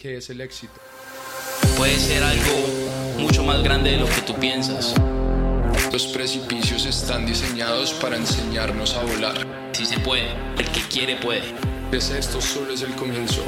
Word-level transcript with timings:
¿Qué 0.00 0.18
es 0.18 0.30
el 0.30 0.40
éxito? 0.40 0.74
Puede 1.76 1.96
ser 1.96 2.22
algo 2.22 3.18
mucho 3.18 3.42
más 3.42 3.64
grande 3.64 3.90
de 3.90 3.96
lo 3.96 4.06
que 4.06 4.22
tú 4.24 4.32
piensas. 4.34 4.94
Los 5.90 6.06
precipicios 6.06 6.86
están 6.86 7.26
diseñados 7.26 7.94
para 7.94 8.16
enseñarnos 8.16 8.94
a 8.94 9.02
volar. 9.02 9.34
Si 9.72 9.84
se 9.84 9.98
puede, 9.98 10.30
el 10.56 10.70
que 10.70 10.82
quiere 10.88 11.16
puede. 11.16 11.52
Pues 11.90 12.10
esto 12.10 12.40
solo 12.40 12.74
es 12.74 12.82
el 12.82 12.94
comienzo. 12.94 13.42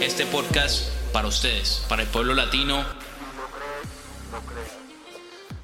Este 0.00 0.24
podcast 0.24 0.88
para 1.12 1.28
ustedes, 1.28 1.84
para 1.86 2.00
el 2.00 2.08
pueblo 2.08 2.32
latino. 2.32 2.82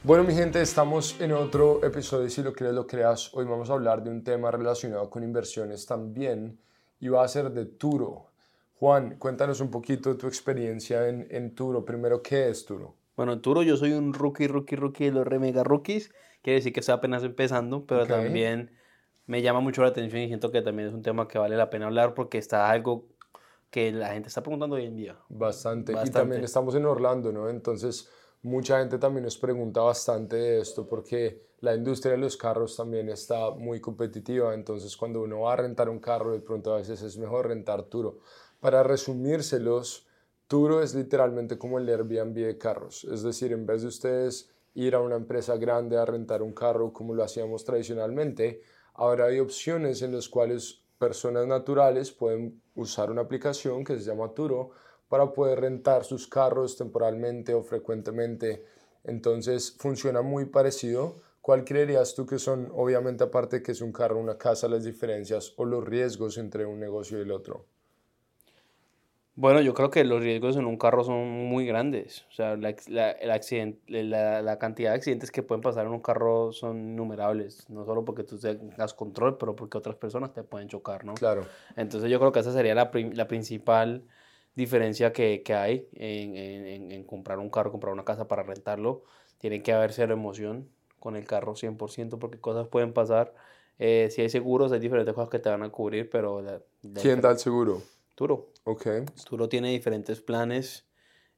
Bueno, 0.02 0.23
mi 0.23 0.34
gente, 0.34 0.61
estamos 0.61 1.16
en 1.18 1.32
otro 1.32 1.82
episodio 1.82 2.25
de 2.25 2.30
Si 2.30 2.43
lo 2.43 2.52
crees, 2.52 2.75
lo 2.75 2.86
creas. 2.86 3.30
Hoy 3.32 3.46
vamos 3.46 3.70
a 3.70 3.73
hablar 3.73 4.05
de 4.05 4.11
un 4.11 4.23
tema 4.23 4.50
relacionado 4.50 5.09
con 5.09 5.23
inversiones 5.23 5.86
también 5.86 6.61
y 7.00 7.09
va 7.09 7.25
a 7.25 7.29
ser 7.29 7.50
de 7.52 7.64
Turo. 7.64 8.27
Juan, 8.79 9.16
cuéntanos 9.18 9.60
un 9.60 9.70
poquito 9.70 10.10
de 10.10 10.16
tu 10.16 10.29
experiencia 10.29 11.08
en, 11.08 11.27
en 11.30 11.54
Turo. 11.54 11.84
Primero, 11.84 12.23
¿qué 12.23 12.48
es 12.48 12.64
Turo? 12.64 12.95
Bueno, 13.16 13.32
en 13.32 13.42
Turo 13.42 13.62
yo 13.62 13.77
soy 13.77 13.92
un 13.92 14.14
rookie, 14.14 14.46
rookie, 14.46 14.77
rookie 14.77 15.06
de 15.06 15.10
los 15.10 15.27
re 15.27 15.41
mega 15.41 15.64
rookies. 15.64 16.12
Quiere 16.42 16.59
decir 16.60 16.73
que 16.73 16.80
estoy 16.80 16.95
apenas 16.95 17.24
empezando, 17.24 17.84
pero 17.84 18.06
también 18.06 18.70
me 19.27 19.42
llama 19.42 19.59
mucho 19.59 19.82
la 19.82 19.88
atención 19.88 20.23
y 20.23 20.28
siento 20.28 20.52
que 20.52 20.62
también 20.62 20.91
es 20.91 20.95
un 20.95 21.02
tema 21.02 21.27
que 21.27 21.38
vale 21.38 21.56
la 21.56 21.70
pena 21.70 21.87
hablar 21.87 22.14
porque 22.14 22.38
está 22.38 22.70
algo 22.70 23.06
que 23.70 23.91
la 23.91 24.12
gente 24.12 24.28
está 24.28 24.42
preguntando 24.42 24.77
hoy 24.77 24.87
en 24.87 24.95
día. 24.95 25.18
Bastante. 25.29 25.90
Y 25.90 25.95
Bastante. 25.96 26.18
también 26.18 26.45
estamos 26.45 26.76
en 26.76 26.87
Orlando, 26.87 27.32
¿no? 27.32 27.48
Entonces, 27.48 28.09
mucha 28.42 28.79
gente 28.79 28.98
también 28.98 29.24
nos 29.24 29.37
pregunta 29.37 29.80
bastante 29.80 30.37
de 30.37 30.60
esto 30.60 30.87
porque 30.87 31.48
la 31.60 31.74
industria 31.74 32.12
de 32.12 32.18
los 32.18 32.37
carros 32.37 32.76
también 32.76 33.09
está 33.09 33.51
muy 33.51 33.80
competitiva. 33.80 34.54
Entonces, 34.54 34.96
cuando 34.96 35.23
uno 35.23 35.40
va 35.40 35.54
a 35.54 35.56
rentar 35.56 35.88
un 35.88 35.98
carro, 35.98 36.32
de 36.32 36.40
pronto 36.40 36.73
a 36.73 36.76
veces 36.76 37.02
es 37.02 37.18
mejor 37.18 37.48
rentar 37.48 37.82
Turo. 37.84 38.20
Para 38.60 38.82
resumírselos, 38.82 40.08
Turo 40.48 40.82
es 40.82 40.92
literalmente 40.92 41.58
como 41.58 41.78
el 41.78 41.88
Airbnb 41.88 42.34
de 42.34 42.58
carros. 42.58 43.04
Es 43.04 43.22
decir, 43.22 43.52
en 43.52 43.66
vez 43.66 43.82
de 43.82 43.88
ustedes 43.88 44.50
ir 44.74 44.96
a 44.96 45.00
una 45.00 45.15
empresa 45.15 45.56
grande 45.56 45.96
a 45.96 46.04
rentar 46.04 46.42
un 46.42 46.52
carro 46.52 46.92
como 46.92 47.15
lo 47.15 47.23
hacíamos 47.23 47.65
tradicionalmente, 47.65 48.60
ahora 48.95 49.26
hay 49.26 49.38
opciones 49.38 50.02
en 50.02 50.12
las 50.12 50.28
cuales 50.28 50.82
personas 50.98 51.46
naturales 51.46 52.10
pueden 52.10 52.60
usar 52.74 53.12
una 53.12 53.20
aplicación 53.23 53.84
que 53.84 53.96
se 53.96 54.04
llama 54.04 54.34
Turo 54.34 54.70
para 55.09 55.32
poder 55.32 55.60
rentar 55.60 56.02
sus 56.04 56.26
carros 56.26 56.76
temporalmente 56.76 57.54
o 57.54 57.62
frecuentemente. 57.62 58.65
Entonces 59.04 59.76
funciona 59.78 60.20
muy 60.20 60.46
parecido. 60.46 61.15
¿Cuál 61.40 61.65
creerías 61.65 62.16
tú 62.16 62.26
que 62.26 62.40
son, 62.40 62.72
obviamente 62.74 63.22
aparte 63.22 63.62
que 63.62 63.70
es 63.70 63.80
un 63.80 63.93
carro, 63.93 64.19
una 64.19 64.37
casa, 64.37 64.66
las 64.66 64.82
diferencias 64.82 65.54
o 65.56 65.65
los 65.65 65.84
riesgos 65.84 66.38
entre 66.38 66.66
un 66.66 66.81
negocio 66.81 67.19
y 67.19 67.22
el 67.22 67.31
otro? 67.31 67.78
Bueno, 69.41 69.60
yo 69.60 69.72
creo 69.72 69.88
que 69.88 70.03
los 70.03 70.20
riesgos 70.20 70.56
en 70.56 70.66
un 70.66 70.76
carro 70.76 71.04
son 71.04 71.28
muy 71.47 71.64
grandes. 71.64 72.25
O 72.28 72.32
sea, 72.32 72.56
la, 72.56 72.75
la- 72.88 73.12
el 73.12 73.31
accidente, 73.31 74.03
la, 74.03 74.42
la 74.42 74.58
cantidad 74.58 74.91
de 74.91 74.97
accidentes 74.97 75.31
que 75.31 75.44
pueden 75.44 75.62
pasar 75.62 75.86
en 75.86 75.92
un 75.92 76.00
carro 76.00 76.50
son 76.53 76.76
innumerables. 76.91 77.70
No 77.70 77.84
solo 77.84 78.04
porque 78.04 78.25
tú 78.25 78.36
tengas 78.36 78.94
control, 78.94 79.38
pero 79.38 79.54
porque 79.54 79.78
otras 79.78 79.94
personas 79.94 80.32
te 80.32 80.42
pueden 80.42 80.66
chocar, 80.66 81.04
¿no? 81.04 81.14
Claro, 81.14 81.42
Entonces 81.76 82.10
yo 82.10 82.19
creo 82.19 82.32
que 82.32 82.41
esa 82.41 82.53
sería 82.53 82.75
la, 82.75 82.91
principal 82.91 84.03
diferencia 84.56 85.12
que, 85.12 85.44
que 85.44 85.54
hay 85.54 85.88
en, 85.92 86.36
en- 86.36 86.91
en- 86.91 87.04
comprar 87.04 87.38
un 87.38 87.48
carro, 87.48 87.70
comprar 87.70 87.92
una 87.92 88.04
casa 88.04 88.26
para 88.26 88.42
rentarlo. 88.42 89.04
Tiene 89.38 89.62
que 89.62 89.72
haber 89.72 89.92
cero 89.92 90.14
emoción 90.14 90.69
con 90.98 91.14
el 91.14 91.26
carro 91.26 91.54
100% 91.54 92.19
porque 92.19 92.41
cosas 92.41 92.66
pueden 92.66 92.92
pasar. 92.92 93.32
Eh, 93.78 94.09
si 94.10 94.20
hay 94.20 94.31
seguros, 94.31 94.72
hay 94.72 94.81
diferentes 94.81 95.14
cosas 95.14 95.31
que 95.31 95.38
te 95.38 95.48
van 95.48 95.62
a 95.62 95.70
cubrir, 95.70 96.10
pero... 96.10 96.44
¿quién 97.00 97.20
da 97.20 97.31
el 97.31 97.38
seguro? 97.38 97.82
Turo. 98.19 98.53
Ok, 98.65 98.84
Turo 99.28 99.49
tiene 99.49 99.71
diferentes 99.71 100.21
planes 100.21 100.88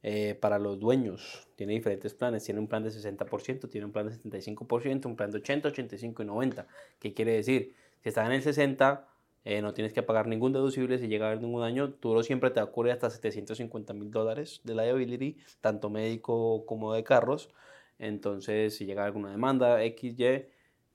eh, 0.03 0.35
para 0.35 0.59
los 0.59 0.81
dueños. 0.81 1.47
Tiene 1.55 1.75
diferentes 1.75 2.15
planes. 2.15 2.43
Tiene 2.43 2.59
un 2.59 2.69
plan 2.69 2.83
de 2.83 2.91
60%, 2.91 3.69
tiene 3.69 3.85
un 3.85 3.93
plan 3.93 4.07
de 4.09 4.15
75%, 4.15 5.05
un 5.05 5.15
plan 5.15 5.31
de 5.31 5.37
80, 5.37 5.69
85 5.69 6.23
y 6.23 6.25
90. 6.25 6.67
¿Qué 6.99 7.13
quiere 7.13 7.33
decir? 7.33 7.75
Si 8.03 8.09
estás 8.09 8.25
en 8.27 8.33
el 8.33 8.41
60, 8.43 9.07
eh, 9.45 9.61
no 9.61 9.75
tienes 9.75 9.93
que 9.93 10.03
pagar 10.03 10.27
ningún 10.27 10.55
deducible 10.55 10.97
si 10.97 11.09
llega 11.09 11.27
a 11.27 11.33
haber 11.33 11.43
ningún 11.43 11.61
daño. 11.61 11.93
Turo 11.93 12.23
siempre 12.23 12.49
te 12.49 12.65
cubrir 12.65 12.95
hasta 12.95 13.11
750 13.11 13.93
mil 13.93 14.11
dólares 14.11 14.63
de 14.65 14.75
liability, 14.75 15.37
tanto 15.61 15.91
médico 15.91 16.65
como 16.65 16.95
de 16.95 17.05
carros. 17.05 17.51
Entonces, 17.99 18.75
si 18.75 18.87
llega 18.87 19.05
alguna 19.05 19.31
demanda, 19.33 19.85
XY, 19.85 20.47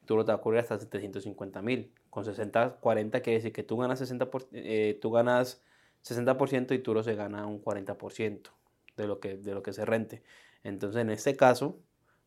Turo 0.08 0.26
te 0.26 0.32
va 0.32 0.40
a 0.40 0.42
cubrir 0.42 0.62
hasta 0.62 0.80
750 0.80 1.62
mil. 1.62 1.94
Con 2.10 2.26
60, 2.26 2.78
40 2.78 3.22
quiere 3.22 3.38
decir 3.38 3.54
que 3.54 3.62
tú 3.62 3.78
ganas 3.78 4.00
60%, 4.00 4.32
por- 4.32 4.48
eh, 4.52 4.98
tú 5.00 5.12
ganas 5.12 5.62
60% 6.06 6.74
y 6.74 6.80
Turo 6.80 7.04
se 7.04 7.16
gana 7.16 7.48
un 7.48 7.60
40% 7.64 8.50
de 8.96 9.08
lo, 9.08 9.20
que, 9.20 9.38
de 9.38 9.54
lo 9.54 9.64
que 9.64 9.74
se 9.74 9.86
rente. 9.86 10.24
Entonces, 10.64 11.02
en 11.02 11.10
este 11.10 11.36
caso, 11.36 11.80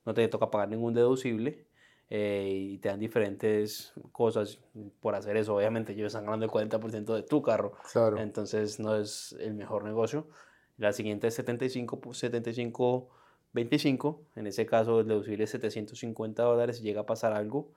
no 0.04 0.14
te 0.14 0.26
toca 0.28 0.50
pagar 0.50 0.68
ningún 0.68 0.94
deducible 0.94 1.66
eh, 2.10 2.48
y 2.50 2.78
te 2.78 2.88
dan 2.88 2.98
diferentes 3.00 3.92
cosas 4.12 4.58
por 5.00 5.14
hacer 5.14 5.36
eso. 5.36 5.54
Obviamente, 5.54 5.92
ellos 5.92 6.08
están 6.08 6.24
ganando 6.24 6.44
el 6.46 6.50
40% 6.50 7.14
de 7.14 7.22
tu 7.22 7.42
carro, 7.42 7.72
claro. 7.92 8.18
entonces 8.18 8.80
no 8.80 8.96
es 8.96 9.36
el 9.40 9.54
mejor 9.54 9.84
negocio. 9.84 10.26
La 10.76 10.92
siguiente 10.92 11.26
es 11.26 11.34
75, 11.34 12.00
pu- 12.00 12.14
75 12.14 13.10
25. 13.52 14.22
En 14.36 14.46
ese 14.46 14.66
caso, 14.66 15.00
el 15.00 15.08
deducible 15.08 15.44
es 15.44 15.50
750 15.50 16.42
dólares 16.42 16.78
si 16.78 16.82
llega 16.82 17.00
a 17.02 17.06
pasar 17.06 17.32
algo. 17.32 17.72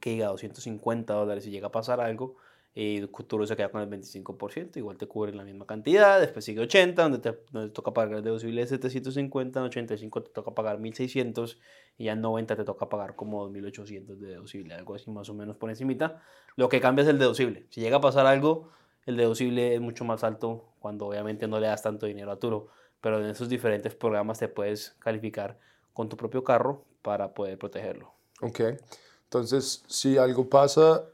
Que 0.00 0.10
diga 0.10 0.28
250 0.28 1.14
dólares 1.14 1.44
si 1.44 1.50
llega 1.50 1.68
a 1.68 1.72
pasar 1.72 2.00
algo. 2.00 2.36
Y 2.74 3.06
Turo 3.06 3.46
se 3.46 3.54
queda 3.54 3.70
con 3.70 3.82
el 3.82 3.90
25%, 3.90 4.78
igual 4.78 4.96
te 4.96 5.06
cubre 5.06 5.34
la 5.34 5.44
misma 5.44 5.66
cantidad. 5.66 6.18
Después 6.18 6.44
sigue 6.44 6.60
80, 6.60 7.02
donde 7.02 7.18
te, 7.18 7.38
donde 7.50 7.68
te 7.68 7.74
toca 7.74 7.92
pagar 7.92 8.22
deducible 8.22 8.62
de 8.62 8.66
750. 8.66 9.60
En 9.60 9.66
85 9.66 10.22
te 10.22 10.30
toca 10.30 10.54
pagar 10.54 10.78
1600. 10.78 11.58
Y 11.98 12.04
ya 12.04 12.12
en 12.12 12.22
90 12.22 12.56
te 12.56 12.64
toca 12.64 12.88
pagar 12.88 13.14
como 13.14 13.42
2800 13.42 14.18
de 14.18 14.26
deducible, 14.26 14.74
algo 14.74 14.94
así 14.94 15.10
más 15.10 15.28
o 15.28 15.34
menos 15.34 15.56
por 15.56 15.68
encimita. 15.68 16.22
Lo 16.56 16.70
que 16.70 16.80
cambia 16.80 17.02
es 17.02 17.08
el 17.08 17.18
deducible. 17.18 17.66
Si 17.68 17.82
llega 17.82 17.98
a 17.98 18.00
pasar 18.00 18.24
algo, 18.24 18.70
el 19.04 19.18
deducible 19.18 19.74
es 19.74 19.80
mucho 19.80 20.06
más 20.06 20.24
alto 20.24 20.72
cuando 20.78 21.06
obviamente 21.06 21.46
no 21.46 21.60
le 21.60 21.66
das 21.66 21.82
tanto 21.82 22.06
dinero 22.06 22.32
a 22.32 22.38
Turo. 22.38 22.68
Pero 23.02 23.22
en 23.22 23.28
esos 23.28 23.50
diferentes 23.50 23.94
programas 23.94 24.38
te 24.38 24.48
puedes 24.48 24.96
calificar 24.98 25.58
con 25.92 26.08
tu 26.08 26.16
propio 26.16 26.42
carro 26.42 26.86
para 27.02 27.34
poder 27.34 27.58
protegerlo. 27.58 28.14
Ok, 28.40 28.60
entonces 29.24 29.84
si 29.88 30.16
algo 30.16 30.48
pasa, 30.48 31.04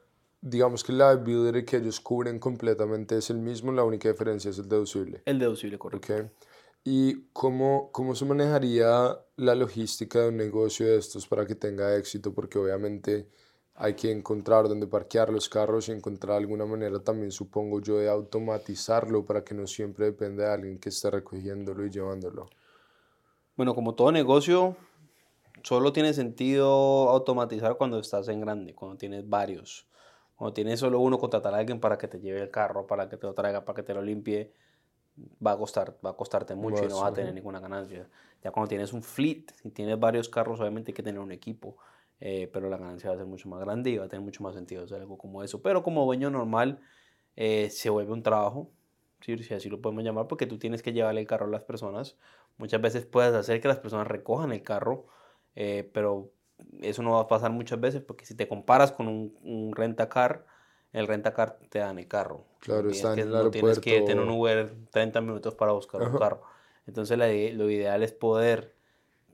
digamos 0.41 0.85
que 0.85 0.93
la 0.93 1.15
liability 1.15 1.65
que 1.65 1.77
ellos 1.79 2.01
cubren 2.01 2.39
completamente 2.39 3.17
es 3.17 3.31
el 3.31 3.39
mismo, 3.39 3.73
la 3.73 3.85
única 3.85 4.09
diferencia 4.09 4.51
es 4.51 4.59
el 4.59 4.69
deducible. 4.69 5.23
El 5.25 5.39
deducible, 5.39 5.79
correcto. 5.79 6.15
Ok, 6.15 6.31
¿y 6.85 7.23
cómo, 7.33 7.91
cómo 7.93 8.15
se 8.15 8.25
manejaría 8.25 9.19
la 9.37 9.55
logística 9.55 10.21
de 10.21 10.29
un 10.29 10.37
negocio 10.37 10.87
de 10.87 10.99
estos 10.99 11.27
para 11.27 11.47
que 11.47 11.55
tenga 11.55 11.97
éxito? 11.97 12.33
Porque 12.33 12.59
obviamente 12.59 13.29
hay 13.81 13.95
que 13.95 14.11
encontrar 14.11 14.69
dónde 14.69 14.89
parquear 14.89 15.31
los 15.31 15.49
carros 15.49 15.89
y 15.89 15.93
encontrar 15.93 16.37
alguna 16.37 16.67
manera 16.67 16.99
también, 16.99 17.31
supongo 17.31 17.81
yo, 17.81 17.99
de 17.99 18.09
automatizarlo 18.09 19.25
para 19.25 19.45
que 19.45 19.55
no 19.55 19.67
siempre 19.67 20.07
dependa 20.07 20.45
de 20.45 20.53
alguien 20.53 20.79
que 20.79 20.89
esté 20.89 21.11
recogiéndolo 21.11 21.87
y 21.87 21.91
llevándolo. 21.91 22.49
Bueno, 23.57 23.75
como 23.75 23.95
todo 23.95 24.11
negocio, 24.11 24.77
solo 25.63 25.93
tiene 25.93 26.13
sentido 26.13 27.09
automatizar 27.09 27.77
cuando 27.77 28.01
estás 28.01 28.29
en 28.29 28.41
grande, 28.41 28.75
cuando 28.75 28.97
tienes 28.97 29.29
varios. 29.29 29.87
Cuando 30.39 30.55
tienes 30.55 30.79
solo 30.79 31.01
uno, 31.01 31.19
contratar 31.19 31.53
a 31.53 31.59
alguien 31.59 31.81
para 31.81 31.99
que 31.99 32.07
te 32.07 32.21
lleve 32.21 32.41
el 32.41 32.49
carro, 32.49 32.87
para 32.87 33.09
que 33.09 33.17
te 33.17 33.27
lo 33.27 33.35
traiga, 33.35 33.65
para 33.65 33.75
que 33.75 33.83
te 33.83 33.93
lo 33.93 34.01
limpie, 34.01 34.53
va 35.45 35.51
a 35.51 35.59
costar, 35.59 35.97
va 36.07 36.11
a 36.11 36.13
costarte 36.13 36.55
mucho 36.55 36.85
y 36.85 36.87
no 36.87 37.01
vas 37.01 37.11
a 37.11 37.13
tener 37.13 37.35
ninguna 37.35 37.59
ganancia. 37.59 38.09
Ya 38.45 38.53
cuando 38.53 38.69
tienes 38.69 38.93
un 38.93 39.03
fleet 39.03 39.47
y 39.65 39.71
tienes 39.71 39.99
varios 39.99 40.29
carros, 40.29 40.61
obviamente 40.61 40.93
hay 40.93 40.95
que 40.95 41.03
tener 41.03 41.21
un 41.21 41.33
equipo, 41.33 41.77
eh, 42.21 42.49
pero 42.53 42.71
la 42.71 42.77
ganancia 42.77 43.11
va 43.11 43.17
a 43.17 43.19
ser 43.19 43.27
mucho 43.27 43.49
más 43.49 43.59
grande 43.59 43.91
y 43.91 43.97
va 43.97 44.05
a 44.05 44.09
tener 44.09 44.25
mucho 44.25 44.45
más 44.45 44.55
sentido 44.55 44.85
hacer 44.85 45.01
algo 45.01 45.19
como 45.19 45.43
eso. 45.43 45.61
Pero 45.61 45.83
como 45.83 46.05
dueño 46.05 46.31
normal, 46.31 46.79
eh, 47.35 47.69
se 47.71 47.91
vuelve 47.91 48.13
un 48.13 48.23
trabajo, 48.23 48.71
¿sí? 49.21 49.37
si 49.43 49.55
así 49.55 49.69
lo 49.69 49.81
podemos 49.81 50.05
llamar, 50.05 50.29
porque 50.29 50.47
tú 50.47 50.57
tienes 50.57 50.85
que 50.85 50.93
llevarle 50.93 51.21
el 51.21 51.27
carro 51.27 51.47
a 51.47 51.51
las 51.51 51.63
personas. 51.63 52.17
Muchas 52.59 52.81
veces 52.81 53.07
puedes 53.07 53.35
hacer 53.35 53.61
que 53.61 53.67
las 53.67 53.81
personas 53.81 54.07
recojan 54.07 54.53
el 54.53 54.63
carro, 54.63 55.07
eh, 55.57 55.91
pero 55.93 56.31
eso 56.81 57.03
no 57.03 57.13
va 57.13 57.21
a 57.21 57.29
pasar 57.29 57.51
muchas 57.51 57.81
veces 57.81 58.03
porque 58.03 58.25
si 58.25 58.35
te 58.35 58.49
comparas 58.49 58.93
con 58.93 59.09
un, 59.09 59.37
un 59.43 59.75
rentacar, 59.75 60.47
el 60.93 61.07
rentacar 61.07 61.59
te 61.69 61.79
dan 61.79 61.99
el 61.99 62.09
carro. 62.09 62.45
Claro, 62.61 62.91
está 62.91 63.13
en 63.13 63.21
el 63.21 63.31
no 63.31 63.51
tienes 63.51 63.79
que 63.79 64.01
tener 64.03 64.23
un 64.23 64.31
aeropuerto. 64.31 64.71
Uber 64.71 64.75
30 64.91 65.21
minutos 65.21 65.55
para 65.55 65.73
buscar 65.73 66.03
un 66.03 66.19
carro. 66.19 66.43
Entonces 66.87 67.19
la 67.19 67.27
lo 67.27 67.71
ideal 67.71 68.03
es 68.03 68.13
poder 68.13 68.75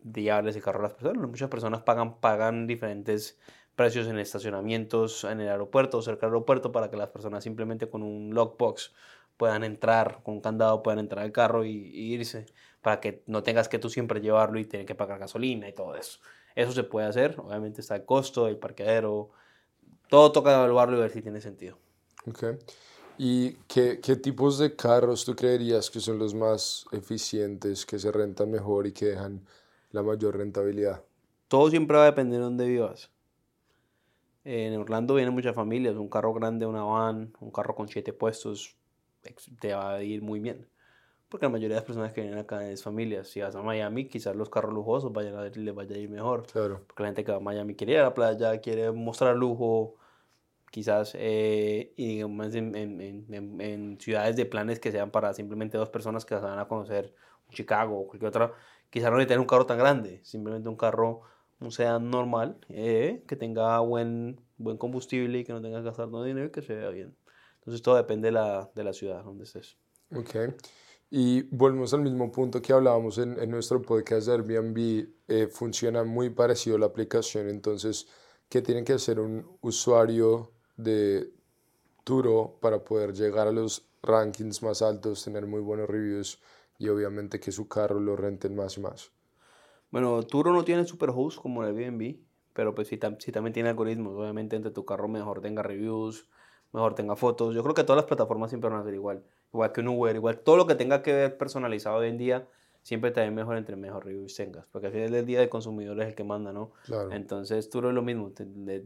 llevarles 0.02 0.56
el 0.56 0.62
carro 0.62 0.80
a 0.80 0.82
las 0.82 0.94
personas. 0.94 1.28
Muchas 1.28 1.48
personas 1.48 1.82
pagan, 1.82 2.20
pagan 2.20 2.66
diferentes 2.66 3.38
precios 3.76 4.06
en 4.06 4.18
estacionamientos 4.18 5.24
en 5.24 5.40
el 5.40 5.48
aeropuerto 5.48 5.98
o 5.98 6.02
cerca 6.02 6.26
del 6.26 6.34
aeropuerto 6.34 6.72
para 6.72 6.90
que 6.90 6.96
las 6.96 7.08
personas 7.08 7.42
simplemente 7.42 7.88
con 7.88 8.02
un 8.02 8.34
lockbox 8.34 8.92
puedan 9.36 9.64
entrar, 9.64 10.20
con 10.22 10.34
un 10.34 10.40
candado 10.40 10.82
puedan 10.82 11.00
entrar 11.00 11.24
al 11.24 11.32
carro 11.32 11.64
y, 11.64 11.70
y 11.70 12.14
irse, 12.14 12.46
para 12.82 13.00
que 13.00 13.22
no 13.26 13.42
tengas 13.42 13.68
que 13.68 13.78
tú 13.78 13.90
siempre 13.90 14.20
llevarlo 14.20 14.60
y 14.60 14.64
tener 14.64 14.86
que 14.86 14.94
pagar 14.94 15.18
gasolina 15.18 15.68
y 15.68 15.72
todo 15.72 15.96
eso. 15.96 16.20
Eso 16.54 16.72
se 16.72 16.84
puede 16.84 17.06
hacer, 17.06 17.38
obviamente 17.38 17.80
está 17.80 17.96
el 17.96 18.04
costo, 18.04 18.46
el 18.46 18.56
parqueadero, 18.56 19.30
todo 20.08 20.30
toca 20.32 20.54
evaluarlo 20.54 20.96
y 20.96 21.00
ver 21.00 21.10
si 21.10 21.22
tiene 21.22 21.40
sentido. 21.40 21.78
Ok. 22.26 22.44
¿Y 23.18 23.52
qué, 23.68 24.00
qué 24.00 24.16
tipos 24.16 24.58
de 24.58 24.74
carros 24.74 25.24
tú 25.24 25.36
creerías 25.36 25.90
que 25.90 26.00
son 26.00 26.18
los 26.18 26.34
más 26.34 26.86
eficientes, 26.92 27.86
que 27.86 27.98
se 27.98 28.10
rentan 28.10 28.50
mejor 28.50 28.86
y 28.86 28.92
que 28.92 29.06
dejan 29.06 29.46
la 29.90 30.02
mayor 30.02 30.36
rentabilidad? 30.36 31.02
Todo 31.48 31.70
siempre 31.70 31.96
va 31.96 32.04
a 32.04 32.06
depender 32.06 32.38
de 32.38 32.44
dónde 32.44 32.66
vivas. 32.66 33.10
En 34.44 34.76
Orlando 34.76 35.14
vienen 35.14 35.32
muchas 35.32 35.54
familias, 35.54 35.96
un 35.96 36.08
carro 36.08 36.34
grande, 36.34 36.66
una 36.66 36.82
van, 36.82 37.32
un 37.40 37.50
carro 37.50 37.74
con 37.74 37.88
siete 37.88 38.12
puestos, 38.12 38.76
te 39.60 39.72
va 39.72 39.94
a 39.94 40.02
ir 40.02 40.20
muy 40.20 40.40
bien. 40.40 40.68
Porque 41.34 41.46
la 41.46 41.50
mayoría 41.50 41.70
de 41.74 41.80
las 41.80 41.84
personas 41.84 42.12
que 42.12 42.20
vienen 42.20 42.38
acá 42.38 42.70
es 42.70 42.84
familias. 42.84 43.26
Si 43.26 43.40
vas 43.40 43.56
a 43.56 43.60
Miami, 43.60 44.06
quizás 44.06 44.36
los 44.36 44.48
carros 44.48 44.72
lujosos 44.72 45.12
vayan 45.12 45.34
a, 45.34 45.42
les 45.42 45.74
vaya 45.74 45.96
a 45.96 45.98
ir 45.98 46.08
mejor. 46.08 46.46
Claro. 46.46 46.84
Porque 46.86 47.02
la 47.02 47.08
gente 47.08 47.24
que 47.24 47.32
va 47.32 47.38
a 47.38 47.40
Miami 47.40 47.74
quiere 47.74 47.94
ir 47.94 47.98
a 47.98 48.02
la 48.04 48.14
playa, 48.14 48.60
quiere 48.60 48.92
mostrar 48.92 49.34
lujo, 49.34 49.96
quizás, 50.70 51.16
eh, 51.18 51.92
y 51.96 52.06
digamos 52.06 52.54
en, 52.54 52.76
en- 52.76 53.00
en- 53.00 53.60
en- 53.60 54.00
ciudades 54.00 54.36
de 54.36 54.46
planes 54.46 54.78
que 54.78 54.92
sean 54.92 55.10
para 55.10 55.34
simplemente 55.34 55.76
dos 55.76 55.90
personas 55.90 56.24
que 56.24 56.36
se 56.36 56.40
van 56.40 56.60
a 56.60 56.68
conocer, 56.68 57.12
Chicago 57.50 57.98
o 57.98 58.06
cualquier 58.06 58.28
otra, 58.28 58.52
quizás 58.88 59.10
no 59.10 59.16
necesiten 59.16 59.40
un 59.40 59.46
carro 59.46 59.66
tan 59.66 59.78
grande, 59.78 60.20
simplemente 60.22 60.68
un 60.68 60.76
carro, 60.76 61.22
un 61.58 61.72
sedán 61.72 62.10
normal, 62.10 62.58
eh, 62.68 63.24
que 63.26 63.34
tenga 63.34 63.80
buen, 63.80 64.40
buen 64.56 64.76
combustible 64.76 65.40
y 65.40 65.44
que 65.44 65.52
no 65.52 65.60
tenga 65.60 65.80
que 65.80 65.86
gastar 65.86 66.08
dinero 66.10 66.46
y 66.46 66.50
que 66.52 66.62
se 66.62 66.76
vea 66.76 66.90
bien. 66.90 67.16
Entonces 67.56 67.82
todo 67.82 67.96
depende 67.96 68.28
de 68.28 68.32
la, 68.32 68.70
de 68.72 68.84
la 68.84 68.92
ciudad 68.92 69.24
donde 69.24 69.42
estés. 69.42 69.76
Ok. 70.14 70.36
Y 71.16 71.42
volvemos 71.42 71.94
al 71.94 72.00
mismo 72.00 72.32
punto 72.32 72.60
que 72.60 72.72
hablábamos 72.72 73.18
en, 73.18 73.38
en 73.38 73.48
nuestro 73.48 73.80
podcast 73.80 74.26
de 74.26 74.32
Airbnb. 74.32 75.06
eh, 75.28 75.46
funciona 75.46 76.02
muy 76.02 76.30
parecido 76.30 76.76
la 76.76 76.86
aplicación. 76.86 77.48
Entonces, 77.48 78.08
¿qué 78.48 78.62
tiene 78.62 78.82
que 78.82 78.94
hacer 78.94 79.20
un 79.20 79.46
usuario 79.60 80.50
de 80.76 81.32
Turo 82.02 82.58
para 82.60 82.82
poder 82.82 83.12
llegar 83.12 83.46
a 83.46 83.52
los 83.52 83.86
rankings 84.02 84.60
más 84.64 84.82
altos, 84.82 85.22
tener 85.22 85.46
muy 85.46 85.60
buenos 85.60 85.88
reviews 85.88 86.40
y 86.78 86.88
obviamente 86.88 87.38
que 87.38 87.52
su 87.52 87.68
carro 87.68 88.00
lo 88.00 88.16
renten 88.16 88.56
más 88.56 88.76
y 88.76 88.80
más? 88.80 89.12
Bueno, 89.92 90.20
Turo 90.24 90.52
no 90.52 90.64
tiene 90.64 90.84
superhost 90.84 91.38
como 91.40 91.62
el 91.62 91.76
Airbnb, 91.76 92.16
pero 92.52 92.74
pues 92.74 92.88
sí, 92.88 92.96
tam- 92.98 93.20
sí 93.20 93.30
también 93.30 93.52
tiene 93.54 93.68
algoritmos. 93.68 94.16
Obviamente 94.16 94.56
entre 94.56 94.72
tu 94.72 94.84
carro 94.84 95.08
mejor 95.08 95.40
tenga 95.40 95.62
reviews, 95.62 96.28
mejor 96.72 96.94
tenga 96.96 97.14
fotos. 97.16 97.54
Yo 97.54 97.62
creo 97.62 97.74
que 97.74 97.84
todas 97.84 97.98
las 97.98 98.06
plataformas 98.06 98.50
siempre 98.50 98.70
van 98.70 98.80
a 98.80 98.84
ser 98.84 98.94
igual. 98.94 99.24
Igual 99.54 99.70
que 99.70 99.80
un 99.82 99.88
Uber, 99.88 100.16
igual 100.16 100.40
todo 100.40 100.56
lo 100.56 100.66
que 100.66 100.74
tenga 100.74 101.00
que 101.00 101.12
ver 101.12 101.38
personalizado 101.38 101.98
hoy 101.98 102.08
en 102.08 102.18
día, 102.18 102.48
siempre 102.82 103.12
te 103.12 103.30
mejor 103.30 103.56
entre 103.56 103.76
mejor 103.76 104.04
reviews 104.04 104.34
tengas. 104.34 104.66
Porque 104.72 104.88
al 104.88 104.92
final 104.92 105.12
del 105.12 105.24
día 105.24 105.40
el 105.40 105.48
consumidor 105.48 106.00
es 106.02 106.08
el 106.08 106.14
que 106.16 106.24
manda, 106.24 106.52
¿no? 106.52 106.72
Claro. 106.84 107.12
Entonces 107.12 107.70
Turo 107.70 107.88
es 107.88 107.94
lo 107.94 108.02
mismo. 108.02 108.32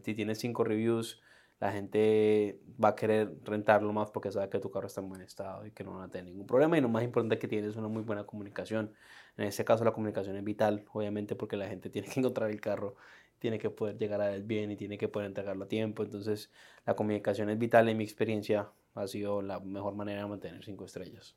Si 0.03 0.15
tienes 0.15 0.39
cinco 0.39 0.65
reviews, 0.65 1.23
la 1.59 1.73
gente 1.73 2.61
va 2.83 2.91
a 2.91 2.95
querer 2.95 3.35
rentarlo 3.45 3.93
más 3.95 4.11
porque 4.11 4.31
sabe 4.31 4.51
que 4.51 4.59
tu 4.61 4.71
carro 4.71 4.87
está 4.87 5.01
en 5.01 5.09
buen 5.09 5.23
estado 5.23 5.67
y 5.67 5.71
que 5.71 5.85
no 5.85 5.95
van 5.95 6.03
a 6.03 6.11
tener 6.11 6.27
ningún 6.27 6.47
problema. 6.47 6.77
Y 6.77 6.83
lo 6.83 6.91
más 6.91 7.03
importante 7.03 7.37
es 7.37 7.41
que 7.41 7.49
tienes 7.49 7.75
una 7.77 7.89
muy 7.89 8.03
buena 8.03 8.25
comunicación. 8.25 8.93
En 9.39 9.47
este 9.47 9.65
caso 9.65 9.85
la 9.85 9.93
comunicación 9.93 10.37
es 10.37 10.45
vital, 10.45 10.85
obviamente, 10.93 11.35
porque 11.35 11.57
la 11.57 11.67
gente 11.67 11.89
tiene 11.91 12.09
que 12.09 12.21
encontrar 12.21 12.51
el 12.51 12.61
carro, 12.61 12.95
tiene 13.39 13.59
que 13.59 13.71
poder 13.71 13.97
llegar 13.97 14.21
a 14.21 14.35
él 14.35 14.43
bien 14.43 14.71
y 14.71 14.77
tiene 14.77 14.99
que 14.99 15.09
poder 15.09 15.29
entregarlo 15.29 15.65
a 15.65 15.69
tiempo. 15.69 16.03
Entonces 16.03 16.51
la 16.85 16.95
comunicación 16.95 17.49
es 17.51 17.59
vital. 17.59 17.89
En 17.89 17.97
mi 17.97 18.05
experiencia 18.05 18.69
ha 18.99 19.09
sido 19.09 19.43
la 19.43 19.61
mejor 19.61 19.95
manera 19.95 20.23
de 20.23 20.29
mantener 20.29 20.65
cinco 20.65 20.85
estrellas. 20.85 21.35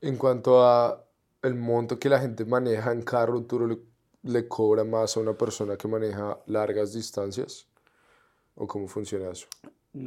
En 0.00 0.16
cuanto 0.16 0.62
a 0.64 1.04
el 1.42 1.54
monto 1.54 1.98
que 1.98 2.08
la 2.08 2.20
gente 2.20 2.44
maneja 2.44 2.92
en 2.92 3.02
carro, 3.02 3.42
¿Turo 3.42 3.66
le, 3.66 3.78
le 4.22 4.48
cobra 4.48 4.84
más 4.84 5.16
a 5.16 5.20
una 5.20 5.34
persona 5.34 5.76
que 5.76 5.88
maneja 5.88 6.38
largas 6.46 6.92
distancias? 6.92 7.66
¿O 8.54 8.66
cómo 8.66 8.88
funciona 8.88 9.30
eso? 9.30 9.46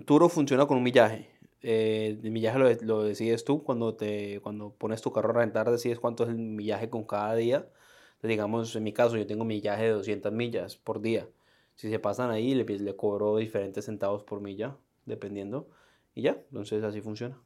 Turo 0.06 0.30
funciona 0.30 0.66
con 0.66 0.78
un 0.78 0.84
millaje. 0.84 1.30
Eh, 1.62 2.20
el 2.22 2.32
millaje 2.32 2.84
lo 2.84 3.04
decides 3.04 3.46
tú 3.46 3.64
cuando, 3.64 3.96
te, 3.96 4.40
cuando 4.42 4.72
pones 4.72 5.02
tu 5.02 5.12
carro 5.12 5.30
a 5.32 5.42
rentar, 5.42 5.72
decides 5.72 6.00
cuánto 6.00 6.24
es 6.24 6.30
el 6.30 6.38
millaje 6.38 6.90
con 6.90 7.04
cada 7.06 7.36
día. 7.36 7.58
Entonces, 7.58 8.30
digamos, 8.30 8.76
en 8.76 8.84
mi 8.84 8.94
caso, 8.94 9.18
yo 9.18 9.26
tengo 9.26 9.46
millaje 9.46 9.84
de 9.84 9.90
200 9.90 10.32
millas 10.32 10.76
por 10.76 11.02
día. 11.02 11.28
Si 11.76 11.90
se 11.90 12.00
pasan 12.00 12.32
ahí, 12.32 12.54
le, 12.54 12.66
le 12.66 12.96
cobro 12.96 13.38
diferentes 13.38 13.86
centavos 13.86 14.24
por 14.24 14.42
milla, 14.42 14.78
dependiendo. 15.06 15.68
Y 16.16 16.24
ya, 16.24 16.32
entonces 16.50 16.84
así 16.84 17.02
funciona. 17.02 17.40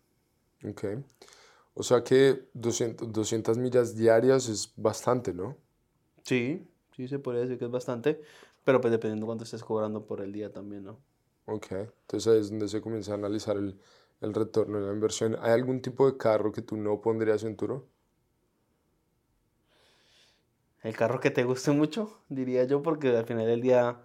Ok. 0.64 0.84
O 1.76 1.84
sea 1.84 2.04
que 2.04 2.50
200, 2.54 3.12
200 3.14 3.58
millas 3.58 3.96
diarias 3.96 4.50
es 4.50 4.74
bastante, 4.78 5.34
¿no? 5.34 5.58
Sí, 6.24 6.68
sí 6.96 7.08
se 7.08 7.18
podría 7.20 7.42
decir 7.44 7.58
que 7.58 7.66
es 7.66 7.72
bastante, 7.72 8.22
pero 8.64 8.80
pues 8.82 8.92
dependiendo 8.92 9.26
cuánto 9.26 9.44
estés 9.46 9.64
cobrando 9.64 10.06
por 10.06 10.22
el 10.22 10.32
día 10.32 10.52
también, 10.52 10.84
¿no? 10.84 11.00
Ok. 11.46 11.72
Entonces 11.72 12.28
ahí 12.28 12.40
es 12.40 12.50
donde 12.50 12.68
se 12.68 12.82
comienza 12.82 13.12
a 13.14 13.16
analizar 13.16 13.58
el, 13.58 13.80
el 14.22 14.34
retorno 14.34 14.80
de 14.80 14.88
la 14.88 14.94
inversión. 14.94 15.36
¿Hay 15.42 15.52
algún 15.52 15.82
tipo 15.82 16.10
de 16.10 16.18
carro 16.18 16.52
que 16.52 16.62
tú 16.62 16.78
no 16.78 17.02
pondrías 17.02 17.44
en 17.44 17.56
Turo? 17.58 17.88
El 20.82 20.96
carro 20.96 21.20
que 21.20 21.32
te 21.32 21.44
guste 21.44 21.72
mucho, 21.72 22.22
diría 22.30 22.64
yo, 22.64 22.82
porque 22.82 23.10
al 23.16 23.26
final 23.26 23.46
del 23.46 23.62
día, 23.62 24.02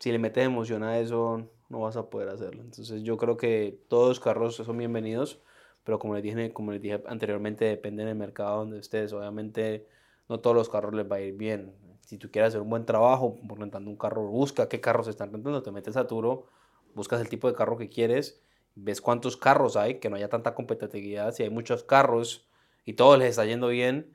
si 0.00 0.12
le 0.12 0.18
metes 0.18 0.44
emoción 0.44 0.82
a 0.84 0.98
eso, 0.98 1.50
no 1.74 1.80
vas 1.80 1.96
a 1.96 2.08
poder 2.08 2.28
hacerlo. 2.28 2.62
Entonces 2.62 3.02
yo 3.02 3.16
creo 3.16 3.36
que 3.36 3.80
todos 3.88 4.08
los 4.08 4.20
carros 4.20 4.56
son 4.56 4.78
bienvenidos, 4.78 5.40
pero 5.82 5.98
como 5.98 6.14
les 6.14 6.22
dije, 6.22 6.52
como 6.52 6.72
les 6.72 6.80
dije 6.80 7.02
anteriormente, 7.06 7.64
depende 7.64 8.04
del 8.04 8.14
mercado 8.14 8.58
donde 8.58 8.78
estés. 8.78 9.12
Obviamente 9.12 9.86
no 10.28 10.40
todos 10.40 10.54
los 10.54 10.68
carros 10.68 10.94
les 10.94 11.10
va 11.10 11.16
a 11.16 11.20
ir 11.20 11.34
bien. 11.34 11.74
Si 12.02 12.16
tú 12.16 12.30
quieres 12.30 12.50
hacer 12.50 12.60
un 12.60 12.70
buen 12.70 12.86
trabajo 12.86 13.36
por 13.48 13.58
rentando 13.58 13.90
un 13.90 13.96
carro, 13.96 14.22
busca 14.26 14.68
qué 14.68 14.80
carros 14.80 15.08
están 15.08 15.32
rentando, 15.32 15.62
te 15.62 15.72
metes 15.72 15.96
a 15.96 16.06
Turo, 16.06 16.46
buscas 16.94 17.20
el 17.20 17.28
tipo 17.28 17.48
de 17.48 17.54
carro 17.54 17.76
que 17.76 17.88
quieres, 17.88 18.40
ves 18.76 19.00
cuántos 19.00 19.36
carros 19.36 19.76
hay, 19.76 19.98
que 19.98 20.08
no 20.08 20.16
haya 20.16 20.28
tanta 20.28 20.54
competitividad. 20.54 21.32
Si 21.32 21.42
hay 21.42 21.50
muchos 21.50 21.82
carros 21.82 22.46
y 22.84 22.92
todos 22.92 23.18
les 23.18 23.30
está 23.30 23.44
yendo 23.44 23.68
bien, 23.68 24.14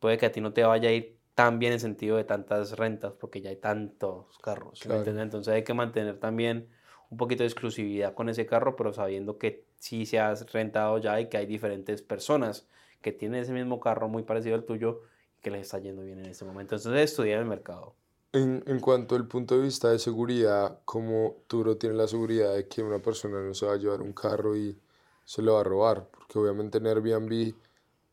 puede 0.00 0.16
que 0.16 0.26
a 0.26 0.32
ti 0.32 0.40
no 0.40 0.52
te 0.52 0.64
vaya 0.64 0.88
a 0.88 0.92
ir 0.92 1.18
tan 1.34 1.58
bien 1.58 1.74
en 1.74 1.80
sentido 1.80 2.16
de 2.16 2.24
tantas 2.24 2.76
rentas, 2.76 3.12
porque 3.12 3.40
ya 3.40 3.50
hay 3.50 3.56
tantos 3.56 4.38
carros. 4.38 4.80
Entonces 4.86 5.54
hay 5.54 5.64
que 5.64 5.74
mantener 5.74 6.18
también 6.18 6.68
un 7.10 7.16
poquito 7.16 7.42
de 7.42 7.48
exclusividad 7.48 8.14
con 8.14 8.28
ese 8.28 8.46
carro, 8.46 8.76
pero 8.76 8.92
sabiendo 8.92 9.38
que 9.38 9.64
sí 9.78 10.06
se 10.06 10.20
has 10.20 10.50
rentado 10.52 10.98
ya 10.98 11.20
y 11.20 11.28
que 11.28 11.38
hay 11.38 11.46
diferentes 11.46 12.02
personas 12.02 12.66
que 13.00 13.12
tienen 13.12 13.42
ese 13.42 13.52
mismo 13.52 13.80
carro 13.80 14.08
muy 14.08 14.22
parecido 14.22 14.54
al 14.54 14.64
tuyo 14.64 15.02
y 15.38 15.40
que 15.40 15.50
les 15.50 15.62
está 15.62 15.78
yendo 15.78 16.02
bien 16.02 16.18
en 16.18 16.26
este 16.26 16.44
momento. 16.44 16.74
Entonces 16.74 17.10
estudiar 17.10 17.40
el 17.40 17.46
mercado. 17.46 17.94
En, 18.32 18.62
en 18.66 18.80
cuanto 18.80 19.16
al 19.16 19.26
punto 19.26 19.56
de 19.56 19.62
vista 19.62 19.90
de 19.90 19.98
seguridad, 19.98 20.80
¿cómo 20.84 21.36
Turo 21.46 21.78
tiene 21.78 21.96
la 21.96 22.06
seguridad 22.06 22.54
de 22.54 22.68
que 22.68 22.82
una 22.82 22.98
persona 22.98 23.40
no 23.40 23.54
se 23.54 23.64
va 23.64 23.74
a 23.74 23.76
llevar 23.76 24.02
un 24.02 24.12
carro 24.12 24.54
y 24.54 24.78
se 25.24 25.40
lo 25.40 25.54
va 25.54 25.60
a 25.60 25.64
robar? 25.64 26.06
Porque 26.10 26.38
obviamente 26.38 26.78
en 26.78 26.88
Airbnb 26.88 27.54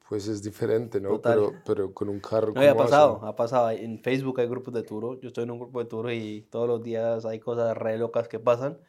pues 0.09 0.27
es 0.27 0.41
diferente, 0.43 1.01
¿no? 1.01 1.21
Total. 1.21 1.21
Pero, 1.21 1.61
pero 1.65 1.93
con 1.93 2.09
un 2.09 2.19
carro 2.19 2.55
No, 2.55 2.63
y 2.63 2.67
ha 2.67 2.75
¿cómo 2.75 2.83
pasado, 2.83 3.19
hacen? 3.21 3.25
ha 3.25 3.35
pasado. 3.35 3.69
En 3.71 3.99
Facebook 4.01 4.39
hay 4.39 4.47
grupos 4.47 4.73
de 4.73 4.83
Turo. 4.83 5.19
Yo 5.21 5.27
estoy 5.29 5.43
en 5.45 5.51
un 5.51 5.59
grupo 5.59 5.79
de 5.79 5.85
Turo 5.89 6.11
y 6.11 6.43
todos 6.51 6.67
los 6.67 6.83
días 6.83 7.25
hay 7.25 7.39
cosas 7.39 7.77
re 7.77 7.97
locas 7.97 8.27
que 8.27 8.39
pasan. 8.39 8.79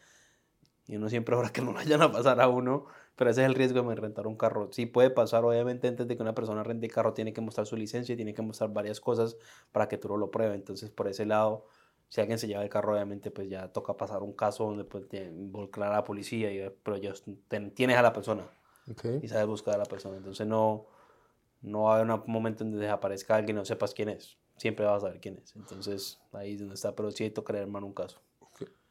Y 0.87 0.97
uno 0.97 1.09
siempre 1.09 1.35
ahora 1.37 1.51
que 1.53 1.63
no 1.63 1.73
vayan 1.75 2.03
a 2.03 2.13
pasar 2.13 2.41
a 2.41 2.49
uno. 2.49 2.87
Pero 3.17 3.31
ese 3.31 3.43
es 3.43 3.47
el 3.49 3.55
riesgo 3.55 3.83
de 3.83 3.95
rentar 3.97 4.27
un 4.27 4.37
carro. 4.37 4.71
Sí 4.73 4.87
puede 4.87 5.11
pasar, 5.11 5.45
obviamente, 5.45 5.89
antes 5.89 6.07
de 6.09 6.17
que 6.17 6.23
una 6.23 6.35
persona 6.35 6.63
rente 6.65 6.87
el 6.87 6.93
carro, 6.93 7.15
tiene 7.15 7.33
que 7.33 7.41
mostrar 7.41 7.67
su 7.67 7.77
licencia 7.77 8.13
y 8.15 8.17
tiene 8.17 8.35
que 8.35 8.43
mostrar 8.43 8.73
varias 8.73 9.01
cosas 9.01 9.37
para 9.73 9.89
que 9.89 9.99
Turo 9.99 10.17
lo 10.19 10.31
pruebe. 10.31 10.55
Entonces, 10.55 10.91
por 10.91 11.09
ese 11.09 11.27
lado, 11.27 11.67
si 12.09 12.21
alguien 12.21 12.39
se 12.39 12.47
lleva 12.49 12.63
el 12.63 12.69
carro, 12.71 12.93
obviamente, 12.95 13.31
pues 13.31 13.49
ya 13.51 13.73
toca 13.73 13.97
pasar 13.97 14.23
un 14.23 14.35
caso 14.35 14.65
donde 14.67 14.85
pues, 14.85 15.09
te 15.09 15.25
involucrar 15.25 15.93
a 15.93 15.97
la 15.97 16.05
policía. 16.05 16.53
Y, 16.53 16.71
pero 16.83 16.97
ya 16.99 17.15
ten- 17.49 17.73
tienes 17.75 17.97
a 17.99 18.03
la 18.03 18.13
persona 18.13 18.45
Ok. 18.91 19.05
y 19.21 19.29
sabes 19.29 19.47
buscar 19.47 19.75
a 19.75 19.79
la 19.79 19.85
persona. 19.87 20.17
Entonces 20.17 20.47
no, 20.47 20.87
no 21.63 21.83
va 21.83 21.93
a 21.93 22.01
haber 22.01 22.11
un 22.11 22.33
momento 22.33 22.65
en 22.65 22.71
donde 22.71 22.87
desaparezca 22.87 23.37
alguien 23.37 23.57
y 23.57 23.61
no 23.61 23.65
sepas 23.65 23.95
quién 23.95 24.09
es. 24.09 24.37
Siempre 24.57 24.87
vas 24.87 24.99
a 24.99 25.07
saber 25.07 25.21
quién 25.21 25.39
es. 25.39 25.55
Entonces 25.57 26.19
ahí 26.33 26.55
es 26.55 26.61
donde 26.61 26.75
está. 26.75 26.95
Pero 26.95 27.11
sí 27.11 27.29
toca 27.31 27.57
hermano 27.57 27.87
un 27.87 27.93
caso. 27.93 28.21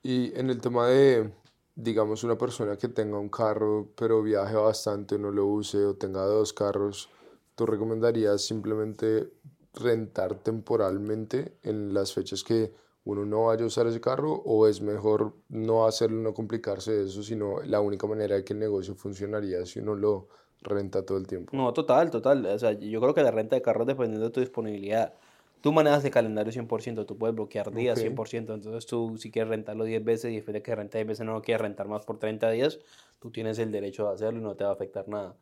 Y 0.03 0.38
en 0.38 0.50
el 0.50 0.62
tema 0.62 0.88
de, 0.88 1.31
digamos, 1.75 2.24
una 2.24 2.38
persona 2.38 2.77
que 2.77 2.88
tenga 2.88 3.17
un 3.17 3.29
carro, 3.29 3.89
pero 3.98 4.22
viaje 4.22 4.55
bastante, 4.55 5.17
no 5.17 5.31
lo 5.31 5.48
use 5.48 5.84
o 5.84 5.95
tenga 5.95 6.22
dos 6.22 6.53
carros, 6.53 7.10
¿tú 7.55 7.65
recomendarías 7.65 8.45
simplemente 8.45 9.31
rentar 9.74 10.36
temporalmente 10.36 11.57
en 11.63 11.93
las 11.93 12.13
fechas 12.13 12.43
que 12.43 12.72
uno 13.03 13.25
no 13.25 13.45
vaya 13.45 13.63
a 13.63 13.67
usar 13.67 13.88
ese 13.88 14.01
carro 14.01 14.34
o 14.45 14.67
es 14.67 14.81
mejor 14.81 15.34
no 15.50 15.86
hacerlo, 15.86 16.22
no 16.22 16.34
complicarse 16.34 16.91
de 16.91 17.05
eso, 17.05 17.22
sino 17.22 17.62
la 17.62 17.79
única 17.79 18.07
manera 18.07 18.36
de 18.36 18.43
que 18.43 18.53
el 18.53 18.60
negocio 18.60 18.95
funcionaría 18.95 19.65
si 19.65 19.79
uno 19.79 19.95
lo 19.95 20.27
renta 20.62 21.05
todo 21.05 21.17
el 21.17 21.27
tiempo? 21.27 21.55
No, 21.55 21.74
total, 21.74 22.12
total. 22.12 22.45
O 22.45 22.59
sea, 22.59 22.74
yo 22.74 23.00
creo 23.01 23.13
que 23.13 23.24
la 23.24 23.31
renta 23.31 23.55
de 23.55 23.62
carros 23.62 23.88
dependiendo 23.88 24.25
de 24.25 24.31
tu 24.31 24.39
disponibilidad. 24.39 25.13
Tú 25.62 25.74
manejas 25.74 26.05
el 26.05 26.12
calendario 26.12 26.51
100%, 26.51 27.05
tú 27.05 27.17
puedes 27.17 27.35
bloquear 27.35 27.71
días 27.71 27.97
Ok. 27.97 28.05
100%. 28.05 28.53
Entonces 28.53 28.85
tú 28.85 29.17
si 29.17 29.31
quieres 29.31 29.50
rentarlo 29.50 29.83
10 29.83 30.03
veces 30.03 30.31
y 30.31 30.35
después 30.35 30.53
de 30.53 30.62
que 30.62 30.75
renta 30.75 30.97
10 30.97 31.07
veces 31.07 31.25
no 31.25 31.33
lo 31.33 31.41
quieres 31.41 31.62
rentar 31.62 31.88
más 31.88 32.05
por 32.05 32.19
30 32.19 32.51
días, 32.51 32.79
tú 33.19 33.31
tienes 33.31 33.57
el 33.57 33.71
derecho 33.71 34.07
de 34.07 34.13
hacerlo 34.13 34.39
y 34.39 34.43
no 34.43 34.55
te 34.55 34.63
va 34.63 34.71
a 34.71 34.74
afectar 34.74 35.07
nada. 35.07 35.35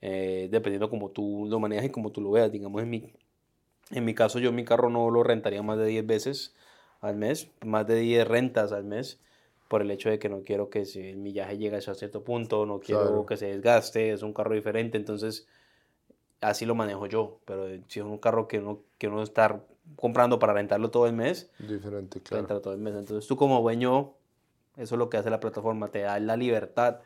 Eh, 0.00 0.48
dependiendo 0.50 0.90
como 0.90 1.10
tú 1.10 1.46
lo 1.48 1.58
manejas 1.58 1.86
y 1.86 1.90
como 1.90 2.12
tú 2.12 2.20
lo 2.20 2.30
veas. 2.30 2.52
Digamos, 2.52 2.82
en 2.82 2.90
mi, 2.90 3.12
en 3.90 4.04
mi 4.04 4.14
caso 4.14 4.38
yo 4.38 4.52
mi 4.52 4.64
carro 4.64 4.90
no 4.90 5.10
lo 5.10 5.22
rentaría 5.22 5.62
más 5.62 5.78
de 5.78 5.86
10 5.86 6.06
veces 6.06 6.54
al 7.00 7.16
mes, 7.16 7.48
más 7.64 7.86
de 7.86 7.96
10 7.96 8.28
rentas 8.28 8.70
al 8.72 8.84
mes. 8.84 9.18
Por 9.68 9.82
el 9.82 9.90
hecho 9.90 10.10
de 10.10 10.18
que 10.18 10.28
no 10.28 10.42
quiero 10.42 10.68
que 10.70 10.84
se, 10.84 11.10
el 11.10 11.16
millaje 11.16 11.58
llegue 11.58 11.76
a 11.76 11.80
cierto 11.80 12.22
punto, 12.22 12.66
no 12.66 12.80
quiero 12.80 13.02
Claro. 13.02 13.26
que 13.26 13.36
se 13.36 13.46
desgaste, 13.46 14.12
es 14.12 14.22
un 14.22 14.32
carro 14.32 14.54
diferente, 14.54 14.96
entonces 14.98 15.46
así 16.40 16.66
lo 16.66 16.74
manejo 16.74 17.06
yo, 17.06 17.38
pero 17.44 17.66
si 17.88 18.00
es 18.00 18.04
un 18.06 18.18
carro 18.18 18.46
que 18.46 18.58
uno, 18.58 18.80
que 18.98 19.08
uno 19.08 19.22
está 19.22 19.62
comprando 19.96 20.38
para 20.38 20.52
rentarlo 20.52 20.90
todo 20.90 21.06
el 21.06 21.14
mes, 21.14 21.50
Diferente, 21.58 22.20
claro. 22.20 22.42
rentarlo 22.42 22.60
todo 22.60 22.74
el 22.74 22.80
mes, 22.80 22.94
entonces 22.94 23.26
tú 23.26 23.36
como 23.36 23.60
dueño, 23.62 24.12
eso 24.76 24.94
es 24.94 24.98
lo 24.98 25.08
que 25.08 25.16
hace 25.16 25.30
la 25.30 25.40
plataforma, 25.40 25.88
te 25.88 26.00
da 26.00 26.18
la 26.20 26.36
libertad 26.36 27.00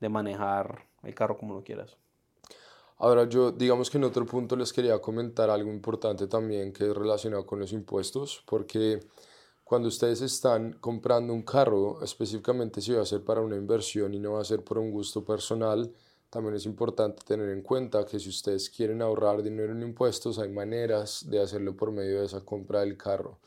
de 0.00 0.08
manejar 0.08 0.84
el 1.02 1.14
carro 1.14 1.38
como 1.38 1.54
lo 1.54 1.62
quieras. 1.64 1.96
Ahora 2.98 3.28
yo, 3.28 3.50
digamos 3.50 3.90
que 3.90 3.98
en 3.98 4.04
otro 4.04 4.24
punto 4.26 4.54
les 4.54 4.72
quería 4.72 5.00
comentar 5.00 5.50
algo 5.50 5.70
importante 5.72 6.28
también 6.28 6.72
que 6.72 6.84
es 6.88 6.94
relacionado 6.96 7.44
con 7.46 7.58
los 7.58 7.72
impuestos, 7.72 8.44
porque 8.46 9.00
cuando 9.72 9.88
ustedes 9.88 10.20
están 10.20 10.74
comprando 10.80 11.32
un 11.32 11.40
carro, 11.40 12.04
específicamente 12.04 12.82
si 12.82 12.92
va 12.92 13.00
a 13.00 13.06
ser 13.06 13.24
para 13.24 13.40
una 13.40 13.56
inversión 13.56 14.12
y 14.12 14.18
no 14.18 14.32
va 14.32 14.42
a 14.42 14.44
ser 14.44 14.62
por 14.62 14.76
un 14.76 14.90
gusto 14.90 15.24
personal, 15.24 15.90
también 16.28 16.56
es 16.56 16.66
importante 16.66 17.22
tener 17.26 17.48
en 17.48 17.62
cuenta 17.62 18.04
que 18.04 18.20
si 18.20 18.28
ustedes 18.28 18.68
quieren 18.68 19.00
ahorrar 19.00 19.42
dinero 19.42 19.72
en 19.72 19.80
impuestos, 19.80 20.38
hay 20.38 20.50
maneras 20.50 21.24
de 21.26 21.40
hacerlo 21.40 21.74
por 21.74 21.90
medio 21.90 22.20
de 22.20 22.26
esa 22.26 22.42
compra 22.42 22.80
del 22.80 22.98
carro. 22.98 23.38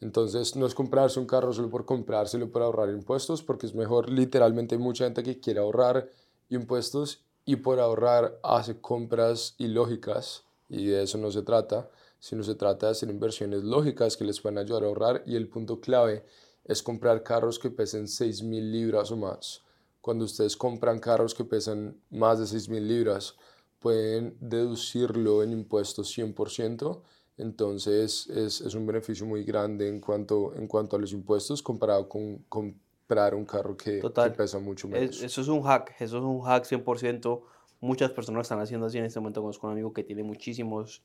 Entonces, 0.00 0.56
no 0.56 0.64
es 0.64 0.74
comprarse 0.74 1.20
un 1.20 1.26
carro 1.26 1.52
solo 1.52 1.68
por 1.68 1.84
comprárselo 1.84 2.50
para 2.50 2.64
ahorrar 2.64 2.88
impuestos, 2.88 3.42
porque 3.42 3.66
es 3.66 3.74
mejor, 3.74 4.08
literalmente 4.08 4.76
hay 4.76 4.80
mucha 4.80 5.04
gente 5.04 5.22
que 5.22 5.40
quiere 5.40 5.60
ahorrar 5.60 6.10
impuestos 6.48 7.22
y 7.44 7.56
por 7.56 7.80
ahorrar 7.80 8.40
hace 8.42 8.80
compras 8.80 9.56
ilógicas 9.58 10.42
y 10.70 10.86
de 10.86 11.02
eso 11.02 11.18
no 11.18 11.30
se 11.30 11.42
trata, 11.42 11.90
sino 12.26 12.42
se 12.42 12.56
trata 12.56 12.86
de 12.86 12.92
hacer 12.92 13.08
inversiones 13.08 13.62
lógicas 13.62 14.16
que 14.16 14.24
les 14.24 14.40
puedan 14.40 14.58
ayudar 14.58 14.82
a 14.82 14.86
ahorrar 14.86 15.22
y 15.26 15.36
el 15.36 15.46
punto 15.46 15.80
clave 15.80 16.24
es 16.64 16.82
comprar 16.82 17.22
carros 17.22 17.60
que 17.60 17.70
pesen 17.70 18.06
6.000 18.06 18.72
libras 18.72 19.12
o 19.12 19.16
más. 19.16 19.62
Cuando 20.00 20.24
ustedes 20.24 20.56
compran 20.56 20.98
carros 20.98 21.36
que 21.36 21.44
pesan 21.44 21.96
más 22.10 22.40
de 22.40 22.46
6.000 22.46 22.80
libras, 22.80 23.36
pueden 23.78 24.36
deducirlo 24.40 25.44
en 25.44 25.52
impuestos 25.52 26.18
100%, 26.18 27.00
entonces 27.36 28.26
es, 28.26 28.60
es 28.60 28.74
un 28.74 28.86
beneficio 28.86 29.24
muy 29.24 29.44
grande 29.44 29.86
en 29.88 30.00
cuanto, 30.00 30.52
en 30.56 30.66
cuanto 30.66 30.96
a 30.96 30.98
los 30.98 31.12
impuestos 31.12 31.62
comparado 31.62 32.08
con 32.08 32.38
comprar 32.48 33.36
un 33.36 33.44
carro 33.44 33.76
que, 33.76 33.92
que 33.92 34.00
Total. 34.00 34.32
pesa 34.32 34.58
mucho 34.58 34.88
menos. 34.88 35.22
eso 35.22 35.40
es 35.40 35.46
un 35.46 35.62
hack, 35.62 35.94
eso 36.00 36.18
es 36.18 36.24
un 36.24 36.40
hack 36.40 36.64
100%. 36.64 37.42
Muchas 37.78 38.10
personas 38.10 38.46
están 38.46 38.58
haciendo 38.58 38.86
así 38.86 38.98
en 38.98 39.04
este 39.04 39.20
momento. 39.20 39.42
Conozco 39.42 39.68
un 39.68 39.74
amigo 39.74 39.92
que 39.92 40.02
tiene 40.02 40.24
muchísimos 40.24 41.04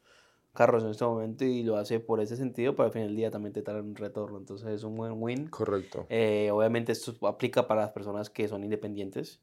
carros 0.54 0.84
en 0.84 0.90
este 0.92 1.06
momento 1.06 1.46
y 1.46 1.64
lo 1.64 1.78
hace 1.78 2.00
por 2.00 2.20
ese 2.20 2.36
sentido, 2.36 2.76
pero 2.76 2.88
al 2.88 2.92
final 2.92 3.08
del 3.08 3.16
día 3.16 3.32
también 3.32 3.54
te 3.54 3.62
trae 3.62 3.80
un 3.82 3.96
retorno. 3.96 4.38
Entonces 4.38 4.68
es 4.70 4.84
un 4.84 4.96
buen 4.96 5.14
win. 5.16 5.48
Correcto. 5.48 6.06
Eh, 6.10 6.50
obviamente 6.52 6.92
esto 6.92 7.16
aplica 7.28 7.68
para 7.68 7.82
las 7.82 7.92
personas 7.92 8.30
que 8.30 8.48
son 8.48 8.64
independientes. 8.64 9.40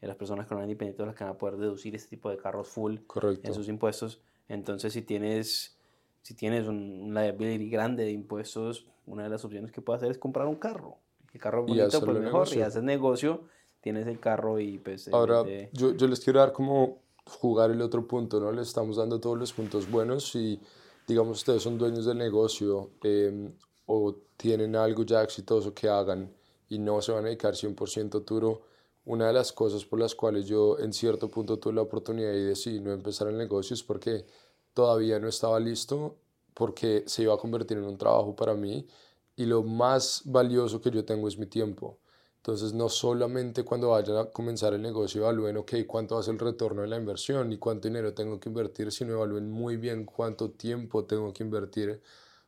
Eh, 0.00 0.06
las 0.06 0.16
personas 0.16 0.46
que 0.46 0.54
no 0.54 0.60
son 0.60 0.68
independientes 0.70 1.04
las 1.06 1.14
que 1.16 1.24
van 1.24 1.32
a 1.34 1.38
poder 1.38 1.56
deducir 1.56 1.94
este 1.94 2.10
tipo 2.10 2.30
de 2.30 2.36
carros 2.36 2.68
full 2.68 2.98
Correcto. 3.06 3.48
en 3.48 3.54
sus 3.54 3.68
impuestos. 3.68 4.20
Entonces 4.48 4.92
si 4.92 5.02
tienes, 5.02 5.76
si 6.22 6.34
tienes 6.34 6.68
un, 6.68 7.00
un 7.02 7.14
liability 7.14 7.68
grande 7.68 8.04
de 8.04 8.12
impuestos, 8.12 8.86
una 9.06 9.24
de 9.24 9.28
las 9.30 9.44
opciones 9.44 9.72
que 9.72 9.80
puedes 9.80 10.02
hacer 10.02 10.12
es 10.12 10.18
comprar 10.18 10.46
un 10.46 10.56
carro. 10.56 10.98
El 11.32 11.40
carro 11.40 11.64
Y 11.66 11.78
bonito, 11.78 12.00
pues 12.00 12.02
mejor. 12.06 12.16
Y 12.20 12.24
negocio. 12.26 12.66
haces 12.66 12.82
negocio, 12.84 13.44
tienes 13.80 14.06
el 14.06 14.20
carro 14.20 14.60
y 14.60 14.78
pues... 14.78 15.08
Ahora, 15.12 15.42
de- 15.42 15.68
yo, 15.72 15.94
yo 15.94 16.06
les 16.06 16.20
quiero 16.20 16.38
dar 16.38 16.52
como 16.52 16.98
jugar 17.26 17.70
el 17.70 17.82
otro 17.82 18.06
punto, 18.06 18.40
¿no? 18.40 18.52
Le 18.52 18.62
estamos 18.62 18.96
dando 18.96 19.20
todos 19.20 19.38
los 19.38 19.52
puntos 19.52 19.90
buenos 19.90 20.34
y, 20.34 20.60
digamos, 21.06 21.38
ustedes 21.38 21.62
son 21.62 21.78
dueños 21.78 22.04
del 22.04 22.18
negocio 22.18 22.90
eh, 23.02 23.52
o 23.86 24.14
tienen 24.36 24.76
algo 24.76 25.04
ya 25.04 25.22
exitoso 25.22 25.74
que 25.74 25.88
hagan 25.88 26.32
y 26.68 26.78
no 26.78 27.00
se 27.00 27.12
van 27.12 27.24
a 27.24 27.28
dedicar 27.28 27.54
100% 27.54 28.24
duro. 28.24 28.62
Una 29.06 29.26
de 29.26 29.32
las 29.34 29.52
cosas 29.52 29.84
por 29.84 30.00
las 30.00 30.14
cuales 30.14 30.46
yo 30.46 30.78
en 30.78 30.92
cierto 30.92 31.30
punto 31.30 31.58
tuve 31.58 31.74
la 31.74 31.82
oportunidad 31.82 32.32
y 32.32 32.42
decidí 32.44 32.80
no 32.80 32.92
empezar 32.92 33.28
el 33.28 33.36
negocio 33.36 33.74
es 33.74 33.82
porque 33.82 34.24
todavía 34.72 35.18
no 35.18 35.28
estaba 35.28 35.60
listo, 35.60 36.16
porque 36.54 37.04
se 37.06 37.22
iba 37.22 37.34
a 37.34 37.38
convertir 37.38 37.78
en 37.78 37.84
un 37.84 37.98
trabajo 37.98 38.34
para 38.34 38.54
mí 38.54 38.86
y 39.36 39.44
lo 39.46 39.62
más 39.62 40.22
valioso 40.24 40.80
que 40.80 40.90
yo 40.90 41.04
tengo 41.04 41.28
es 41.28 41.38
mi 41.38 41.46
tiempo. 41.46 41.98
Entonces, 42.44 42.74
no 42.74 42.90
solamente 42.90 43.64
cuando 43.64 43.88
vayan 43.88 44.18
a 44.18 44.26
comenzar 44.26 44.74
el 44.74 44.82
negocio 44.82 45.22
evalúen, 45.22 45.56
ok, 45.56 45.76
cuánto 45.86 46.16
va 46.16 46.20
a 46.20 46.24
ser 46.24 46.34
el 46.34 46.40
retorno 46.40 46.82
de 46.82 46.88
la 46.88 46.98
inversión 46.98 47.50
y 47.50 47.56
cuánto 47.56 47.88
dinero 47.88 48.12
tengo 48.12 48.38
que 48.38 48.50
invertir, 48.50 48.92
sino 48.92 49.14
evalúen 49.14 49.50
muy 49.50 49.78
bien 49.78 50.04
cuánto 50.04 50.50
tiempo 50.50 51.06
tengo 51.06 51.32
que 51.32 51.42
invertir. 51.42 52.02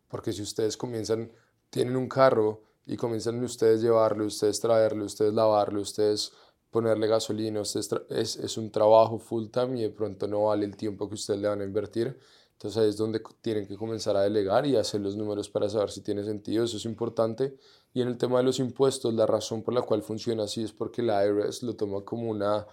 Porque 0.06 0.34
si 0.34 0.42
ustedes 0.42 0.76
comienzan, 0.76 1.32
tienen 1.70 1.96
un 1.96 2.10
carro 2.10 2.60
y 2.84 2.98
comienzan 2.98 3.42
ustedes 3.42 3.80
llevarlo, 3.80 4.26
ustedes 4.26 4.60
traerlo, 4.60 5.06
ustedes 5.06 5.32
lavarlo, 5.32 5.80
ustedes 5.80 6.30
ponerle 6.70 7.06
gasolina, 7.06 7.62
ustedes 7.62 7.88
es, 8.10 8.36
es 8.36 8.58
un 8.58 8.70
trabajo 8.70 9.18
full 9.18 9.46
time 9.46 9.78
y 9.78 9.82
de 9.84 9.90
pronto 9.90 10.28
no 10.28 10.44
vale 10.44 10.66
el 10.66 10.76
tiempo 10.76 11.08
que 11.08 11.14
ustedes 11.14 11.40
le 11.40 11.48
van 11.48 11.62
a 11.62 11.64
invertir. 11.64 12.20
Entonces 12.56 12.82
ahí 12.82 12.88
es 12.88 12.96
donde 12.96 13.20
tienen 13.42 13.66
que 13.66 13.76
comenzar 13.76 14.16
a 14.16 14.22
delegar 14.22 14.66
y 14.66 14.76
hacer 14.76 15.00
los 15.00 15.14
números 15.16 15.48
para 15.50 15.68
saber 15.68 15.90
si 15.90 16.00
tiene 16.00 16.24
sentido, 16.24 16.64
eso 16.64 16.78
es 16.78 16.84
importante. 16.86 17.56
Y 17.92 18.00
en 18.02 18.08
el 18.08 18.18
tema 18.18 18.38
de 18.38 18.44
los 18.44 18.58
impuestos, 18.58 19.12
la 19.14 19.26
razón 19.26 19.62
por 19.62 19.74
la 19.74 19.82
cual 19.82 20.02
funciona 20.02 20.44
así 20.44 20.62
es 20.64 20.72
porque 20.72 21.02
la 21.02 21.24
IRS 21.24 21.66
lo 21.66 21.76
toma 21.76 22.02
como 22.02 22.30
una 22.30 22.66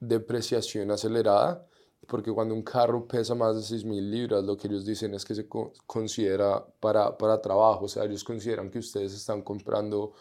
depreciación 0.00 0.90
acelerada, 0.90 1.66
porque 2.08 2.32
cuando 2.32 2.54
un 2.54 2.62
carro 2.62 3.06
pesa 3.06 3.34
más 3.34 3.56
de 3.56 3.62
6.000 3.62 4.10
libras, 4.10 4.44
lo 4.44 4.56
que 4.56 4.68
ellos 4.68 4.84
dicen 4.84 5.14
es 5.14 5.24
que 5.24 5.34
se 5.34 5.48
co- 5.48 5.72
considera 5.86 6.64
para, 6.80 7.16
para 7.16 7.40
trabajo, 7.40 7.86
o 7.86 7.88
sea, 7.88 8.04
ellos 8.04 8.22
consideran 8.24 8.70
que 8.70 8.78
ustedes 8.78 9.12
están 9.14 9.42
comprando 9.42 10.12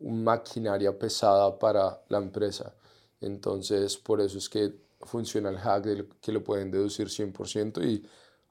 maquinaria 0.00 0.96
pesada 0.98 1.58
para 1.58 2.02
la 2.08 2.18
empresa. 2.18 2.74
Entonces, 3.20 3.96
por 3.96 4.20
eso 4.20 4.38
es 4.38 4.48
que 4.48 4.74
funciona 5.02 5.50
el 5.50 5.58
hack 5.58 5.84
de 5.84 6.08
que 6.20 6.32
lo 6.32 6.42
pueden 6.42 6.70
deducir 6.70 7.10
100% 7.10 7.82
y 7.82 8.02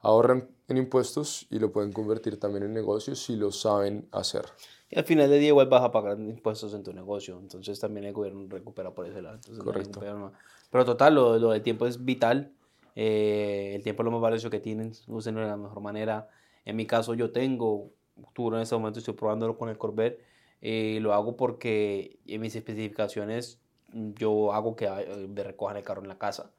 ahorran 0.04 0.48
en 0.68 0.76
impuestos 0.78 1.46
y 1.50 1.58
lo 1.58 1.72
pueden 1.72 1.92
convertir 1.92 2.38
también 2.38 2.64
en 2.64 2.72
negocios 2.74 3.18
si 3.22 3.36
lo 3.36 3.50
saben 3.52 4.08
hacer. 4.12 4.44
Y 4.90 4.98
al 4.98 5.04
final 5.04 5.28
del 5.28 5.40
día 5.40 5.48
igual 5.48 5.68
vas 5.68 5.82
a 5.82 5.90
pagar 5.90 6.18
impuestos 6.20 6.72
en 6.74 6.82
tu 6.84 6.92
negocio, 6.92 7.38
entonces 7.40 7.80
también 7.80 8.04
el 8.06 8.12
gobierno 8.12 8.46
recupera 8.48 8.92
por 8.94 9.06
ese 9.06 9.20
lado. 9.22 9.40
no 9.50 9.64
Correcto. 9.64 10.00
problema. 10.00 10.32
Pero 10.70 10.84
total, 10.84 11.14
lo, 11.14 11.38
lo 11.38 11.50
del 11.50 11.62
tiempo 11.62 11.86
es 11.86 12.04
vital. 12.04 12.52
eh, 12.94 13.72
el 13.74 13.82
tiempo 13.82 14.02
es 14.02 14.04
lo 14.04 14.10
más 14.12 14.20
valioso 14.20 14.50
que 14.50 14.60
tienen, 14.60 14.92
úsenlo 15.08 15.40
de 15.40 15.48
la 15.48 15.56
mejor 15.56 15.80
manera. 15.82 16.28
En 16.64 16.76
mi 16.76 16.86
caso 16.86 17.14
yo 17.14 17.32
tengo, 17.32 17.90
en 18.36 18.54
este 18.60 18.74
momento 18.76 19.00
estoy 19.00 19.14
probándolo 19.14 19.58
con 19.58 19.68
el 19.68 19.78
Corvette, 19.78 20.20
eh, 20.62 20.98
lo 21.00 21.12
hago 21.12 21.36
porque 21.36 22.18
en 22.26 22.40
mis 22.40 22.54
especificaciones 22.56 23.60
yo 23.92 24.52
hago 24.52 24.76
que 24.76 24.86
eh, 24.86 25.28
me 25.28 25.42
recojan 25.42 25.76
el 25.76 25.82
carro 25.84 26.02
en 26.02 26.08
la 26.08 26.18
casa, 26.18 26.52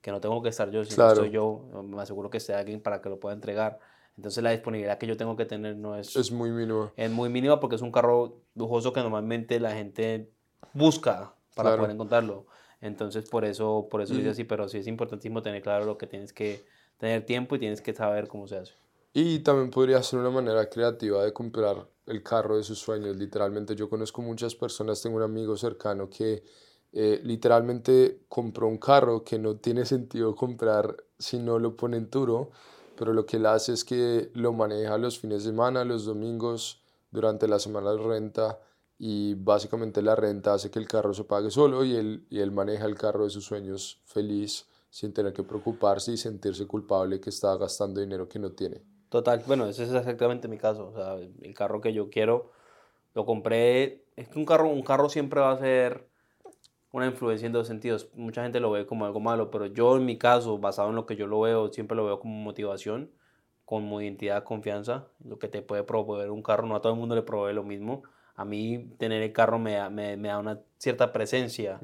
que 0.00 0.10
no 0.10 0.20
tengo 0.20 0.42
que 0.42 0.48
estar 0.48 0.70
yo, 0.70 0.84
si 0.84 0.90
no 0.90 0.96
Claro. 0.96 1.12
estoy 1.12 1.30
yo, 1.30 1.82
me 1.84 2.00
aseguro 2.02 2.30
que 2.30 2.38
esté 2.38 2.54
alguien 2.54 2.80
para 2.80 3.00
que 3.00 3.08
lo 3.08 3.20
pueda 3.20 3.34
entregar. 3.34 3.78
Entonces 4.16 4.42
la 4.42 4.50
disponibilidad 4.50 4.98
que 4.98 5.06
yo 5.06 5.16
tengo 5.16 5.36
que 5.36 5.44
tener 5.46 5.76
no 5.76 5.96
es, 5.96 6.16
Es 6.16 6.30
muy 6.32 6.50
mínimo. 6.50 6.92
es 6.96 7.10
muy 7.10 7.28
mínima 7.28 7.60
porque 7.60 7.76
es 7.76 7.82
un 7.82 7.92
carro 7.92 8.38
lujoso 8.54 8.92
que 8.92 9.00
normalmente 9.00 9.60
la 9.60 9.72
gente 9.72 10.30
busca 10.72 11.34
para 11.54 11.70
Claro. 11.70 11.76
poder 11.82 11.90
encontrarlo. 11.94 12.46
Entonces, 12.80 13.28
por 13.28 13.44
eso, 13.44 13.88
por 13.90 14.00
eso 14.00 14.14
hice 14.14 14.28
Y- 14.28 14.30
así, 14.30 14.44
pero 14.44 14.68
sí 14.68 14.78
es 14.78 14.86
importantísimo 14.86 15.42
tener 15.42 15.60
claro 15.62 15.84
lo 15.84 15.98
que 15.98 16.06
tienes 16.06 16.32
que 16.32 16.64
tener 16.98 17.24
tiempo 17.26 17.56
y 17.56 17.58
tienes 17.58 17.82
que 17.82 17.92
saber 17.94 18.26
cómo 18.28 18.46
se 18.46 18.56
hace. 18.56 18.72
Y 19.12 19.40
también 19.40 19.70
podría 19.70 20.02
ser 20.02 20.18
una 20.20 20.30
manera 20.30 20.68
creativa 20.70 21.24
de 21.24 21.32
comprar 21.32 21.86
el 22.06 22.22
carro 22.22 22.56
de 22.56 22.62
sus 22.62 22.78
sueños. 22.78 23.16
Literalmente, 23.16 23.74
yo 23.74 23.90
conozco 23.90 24.22
muchas 24.22 24.54
personas, 24.54 25.02
tengo 25.02 25.16
un 25.16 25.22
amigo 25.22 25.56
cercano 25.56 26.08
que 26.08 26.42
eh, 26.92 27.20
literalmente 27.22 28.22
compró 28.28 28.66
un 28.66 28.78
carro 28.78 29.22
que 29.22 29.38
no 29.38 29.56
tiene 29.56 29.84
sentido 29.84 30.34
comprar 30.34 30.96
si 31.18 31.38
no 31.38 31.58
lo 31.58 31.76
pone 31.76 31.96
en 31.96 32.10
Turo, 32.10 32.50
pero 32.96 33.12
lo 33.12 33.26
que 33.26 33.36
él 33.36 33.46
hace 33.46 33.72
es 33.72 33.84
que 33.84 34.30
lo 34.34 34.52
maneja 34.52 34.98
los 34.98 35.18
fines 35.18 35.44
de 35.44 35.50
semana, 35.50 35.84
los 35.84 36.04
domingos, 36.04 36.82
durante 37.10 37.48
la 37.48 37.58
semana 37.58 37.92
de 37.92 37.98
renta 37.98 38.58
y 38.98 39.34
básicamente 39.34 40.02
la 40.02 40.14
renta 40.14 40.54
hace 40.54 40.70
que 40.70 40.78
el 40.78 40.86
carro 40.86 41.14
se 41.14 41.24
pague 41.24 41.50
solo 41.50 41.84
y 41.84 41.96
él, 41.96 42.26
y 42.28 42.40
él 42.40 42.52
maneja 42.52 42.84
el 42.84 42.96
carro 42.96 43.24
de 43.24 43.30
sus 43.30 43.44
sueños 43.44 44.00
feliz 44.04 44.66
sin 44.90 45.12
tener 45.12 45.32
que 45.32 45.42
preocuparse 45.42 46.12
y 46.12 46.16
sentirse 46.16 46.66
culpable 46.66 47.20
que 47.20 47.30
está 47.30 47.56
gastando 47.56 48.00
dinero 48.00 48.28
que 48.28 48.38
no 48.38 48.52
tiene. 48.52 48.82
Total, 49.08 49.42
bueno, 49.46 49.66
ese 49.66 49.84
es 49.84 49.92
exactamente 49.92 50.48
mi 50.48 50.58
caso. 50.58 50.88
O 50.88 50.92
sea, 50.92 51.14
el 51.14 51.54
carro 51.54 51.80
que 51.80 51.92
yo 51.92 52.10
quiero, 52.10 52.50
lo 53.14 53.24
compré. 53.24 54.04
Es 54.16 54.28
que 54.28 54.38
un 54.38 54.44
carro, 54.44 54.68
un 54.68 54.82
carro 54.82 55.08
siempre 55.08 55.40
va 55.40 55.52
a 55.52 55.58
ser 55.58 56.09
una 56.92 57.06
influencia 57.06 57.46
en 57.46 57.52
dos 57.52 57.66
sentidos. 57.66 58.10
Mucha 58.14 58.42
gente 58.42 58.60
lo 58.60 58.70
ve 58.70 58.86
como 58.86 59.04
algo 59.04 59.20
malo, 59.20 59.50
pero 59.50 59.66
yo 59.66 59.96
en 59.96 60.04
mi 60.04 60.18
caso, 60.18 60.58
basado 60.58 60.88
en 60.90 60.96
lo 60.96 61.06
que 61.06 61.16
yo 61.16 61.26
lo 61.26 61.40
veo, 61.40 61.72
siempre 61.72 61.96
lo 61.96 62.04
veo 62.04 62.18
como 62.20 62.34
motivación, 62.34 63.10
como 63.64 64.00
identidad, 64.00 64.42
confianza, 64.42 65.06
lo 65.24 65.38
que 65.38 65.48
te 65.48 65.62
puede 65.62 65.84
proveer 65.84 66.30
un 66.30 66.42
carro. 66.42 66.66
No 66.66 66.74
a 66.76 66.80
todo 66.80 66.92
el 66.92 66.98
mundo 66.98 67.14
le 67.14 67.22
provee 67.22 67.54
lo 67.54 67.62
mismo. 67.62 68.02
A 68.34 68.44
mí 68.44 68.90
tener 68.98 69.22
el 69.22 69.32
carro 69.32 69.58
me 69.58 69.74
da, 69.74 69.90
me, 69.90 70.16
me 70.16 70.28
da 70.28 70.38
una 70.38 70.60
cierta 70.78 71.12
presencia 71.12 71.80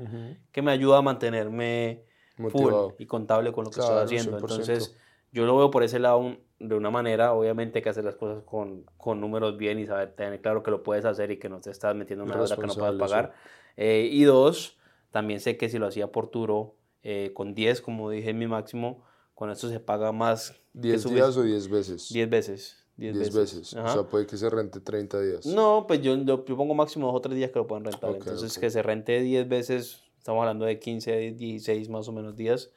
que 0.53 0.63
me 0.63 0.73
ayuda 0.73 0.99
a 0.99 1.03
mantenerme 1.03 2.03
full 2.37 2.43
Motivado. 2.53 2.97
y 2.99 3.07
contable 3.07 3.53
con 3.53 3.65
lo 3.65 3.71
que 3.71 3.77
Claro, 3.77 4.01
estoy 4.01 4.05
haciendo. 4.17 4.39
100%. 4.39 4.63
Entonces, 4.63 4.97
yo 5.33 5.45
lo 5.47 5.57
veo 5.57 5.71
por 5.71 5.83
ese 5.83 5.99
lado 5.99 6.19
un- 6.19 6.39
de 6.59 6.75
una 6.75 6.91
manera, 6.91 7.35
obviamente 7.35 7.79
hay 7.79 7.83
que 7.83 7.91
hacer 7.91 8.05
las 8.05 8.17
cosas 8.17 8.43
con, 8.45 8.85
con 8.97 9.21
números 9.21 9.57
bien 9.59 9.79
y 9.79 9.87
saber 9.87 10.13
tener 10.13 10.41
claro 10.41 10.63
que 10.63 10.71
lo 10.71 10.83
puedes 10.83 11.05
hacer 11.05 11.31
y 11.31 11.39
que 11.39 11.49
no 11.51 11.61
te 11.61 11.71
estás 11.71 11.95
metiendo 11.95 12.25
en 12.25 12.31
una 12.31 12.39
deuda 12.39 12.57
que 12.57 12.63
no 12.63 12.67
Responsable, 12.69 12.99
pagar. 12.99 13.35
Eh, 13.77 14.09
y 14.11 14.25
dos, 14.25 14.75
también 15.11 15.41
sé 15.41 15.57
que 15.57 15.69
si 15.69 15.79
lo 15.79 15.87
hacía 15.87 16.13
por 16.13 16.29
Turo, 16.29 16.75
eh, 17.03 17.33
con 17.35 17.55
10, 17.55 17.81
como 17.81 18.11
dije, 18.11 18.33
mi 18.35 18.47
máximo, 18.47 19.03
con 19.35 19.51
esto 19.51 19.69
se 19.69 19.81
paga 19.81 20.13
más 20.13 20.51
que 20.51 20.59
10 20.81 21.05
sufic- 21.07 21.15
días 21.15 21.37
o 21.37 21.43
10 21.43 21.69
veces. 21.69 22.09
10 22.13 22.29
veces. 22.29 22.85
10 22.97 23.15
10 23.15 23.35
veces. 23.35 23.61
veces. 23.73 23.75
O 23.75 23.89
sea, 23.93 24.03
puede 24.05 24.27
que 24.27 24.37
se 24.39 24.49
rente 24.49 24.81
30 24.81 25.21
días. 25.21 25.45
No, 25.47 25.85
pues 25.87 26.01
yo, 26.01 26.17
yo, 26.17 26.45
yo 26.45 26.57
pongo 26.57 26.75
máximo 26.75 27.07
dos 27.09 27.17
o 27.17 27.21
tres 27.21 27.37
días 27.37 27.51
que 27.51 27.59
lo 27.59 27.67
pueden 27.67 27.85
rentar. 27.85 28.11
Ok, 28.11 28.17
Entonces, 28.17 28.57
ok. 28.57 28.61
que 28.61 28.71
se 28.71 28.83
rente 28.83 29.21
10 29.21 29.47
veces, 29.49 30.03
estamos 30.19 30.41
hablando 30.41 30.65
de 30.65 30.79
15, 30.79 31.33
16 31.33 31.89
más 31.91 32.09
o 32.09 32.13
menos 32.13 32.35
días, 32.37 32.71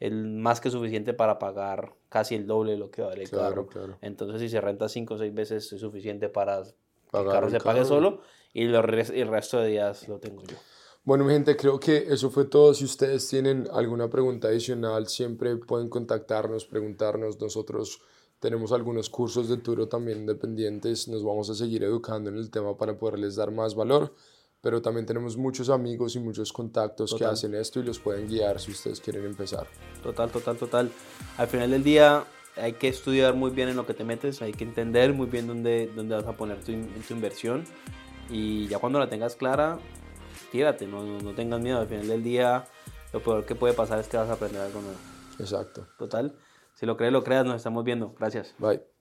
el 0.00 0.26
más 0.28 0.60
que 0.60 0.70
suficiente 0.70 1.12
para 1.12 1.38
pagar 1.40 1.94
casi 2.08 2.34
el 2.36 2.46
doble 2.46 2.72
de 2.72 2.78
lo 2.78 2.90
que 2.90 3.02
vale 3.02 3.22
el 3.24 3.28
Claro, 3.30 3.48
carro. 3.50 3.66
claro. 3.66 3.98
Entonces, 4.00 4.40
si 4.40 4.48
se 4.48 4.60
renta 4.60 4.88
5 4.88 5.14
o 5.14 5.18
6 5.18 5.34
veces, 5.34 5.72
es 5.72 5.80
suficiente 5.80 6.28
para 6.28 6.62
que 6.62 6.68
el 6.68 6.74
Pagar 7.10 7.32
carro 7.32 7.46
el 7.46 7.52
se 7.52 7.58
pague 7.60 7.80
carro. 7.80 7.88
solo 7.88 8.20
y 8.52 8.64
los 8.64 8.84
el 8.84 9.28
resto 9.28 9.58
de 9.58 9.68
días 9.68 10.06
lo 10.08 10.18
tengo 10.20 10.42
yo. 10.44 10.56
Bueno, 11.04 11.24
mi 11.24 11.34
gente, 11.34 11.54
creo 11.54 11.78
que 11.78 11.98
eso 12.08 12.30
fue 12.30 12.46
todo. 12.46 12.72
Si 12.72 12.84
ustedes 12.86 13.28
tienen 13.28 13.68
alguna 13.70 14.08
pregunta 14.08 14.48
adicional, 14.48 15.06
siempre 15.06 15.54
pueden 15.56 15.90
contactarnos, 15.90 16.64
preguntarnos. 16.64 17.38
Nosotros 17.38 18.00
tenemos 18.40 18.72
algunos 18.72 19.10
cursos 19.10 19.50
de 19.50 19.58
Turo 19.58 19.86
también 19.86 20.20
independientes. 20.20 21.06
Nos 21.08 21.22
vamos 21.22 21.50
a 21.50 21.54
seguir 21.54 21.84
educando 21.84 22.30
en 22.30 22.38
el 22.38 22.50
tema 22.50 22.74
para 22.78 22.96
poderles 22.96 23.36
dar 23.36 23.50
más 23.50 23.74
valor. 23.74 24.14
Pero 24.62 24.80
también 24.80 25.04
tenemos 25.04 25.36
muchos 25.36 25.68
amigos 25.68 26.16
y 26.16 26.20
muchos 26.20 26.50
contactos 26.54 27.12
que 27.12 27.18
Total. 27.18 27.34
hacen 27.34 27.54
esto 27.54 27.80
y 27.80 27.82
los 27.82 27.98
pueden 27.98 28.26
guiar 28.26 28.58
si 28.58 28.72
ustedes 28.72 28.98
quieren 28.98 29.26
empezar. 29.26 29.66
Total, 30.02 30.30
total, 30.30 30.56
total. 30.56 30.90
Al 31.36 31.48
final 31.48 31.70
del 31.70 31.84
día 31.84 32.24
hay 32.56 32.72
que 32.72 32.88
estudiar 32.88 33.34
muy 33.34 33.50
bien 33.50 33.68
en 33.68 33.76
lo 33.76 33.84
que 33.84 33.92
te 33.92 34.04
metes, 34.04 34.40
hay 34.40 34.52
que 34.52 34.64
entender 34.64 35.12
muy 35.12 35.26
bien 35.26 35.46
dónde, 35.46 35.92
dónde 35.94 36.14
vas 36.14 36.24
a 36.24 36.32
poner 36.32 36.64
tu, 36.64 36.72
tu 36.72 37.12
inversión 37.12 37.64
y 38.30 38.66
ya 38.68 38.78
cuando 38.78 38.98
la 38.98 39.10
tengas 39.10 39.36
clara, 39.36 39.78
tírate, 40.54 40.86
no, 40.86 41.02
no, 41.02 41.18
no 41.18 41.34
tengas 41.34 41.60
miedo. 41.60 41.80
Al 41.80 41.88
final 41.88 42.06
del 42.06 42.22
día 42.22 42.64
lo 43.12 43.20
peor 43.20 43.44
que 43.44 43.56
puede 43.56 43.74
pasar 43.74 43.98
es 43.98 44.06
que 44.06 44.16
vas 44.16 44.28
a 44.28 44.34
aprender 44.34 44.62
algo 44.62 44.80
nuevo. 44.80 44.98
Exacto. 45.40 45.88
Total, 45.98 46.32
si 46.74 46.86
lo 46.86 46.96
crees, 46.96 47.12
lo 47.12 47.24
creas, 47.24 47.44
nos 47.44 47.56
estamos 47.56 47.82
viendo. 47.82 48.14
Gracias. 48.16 48.54
Bye. 48.58 48.93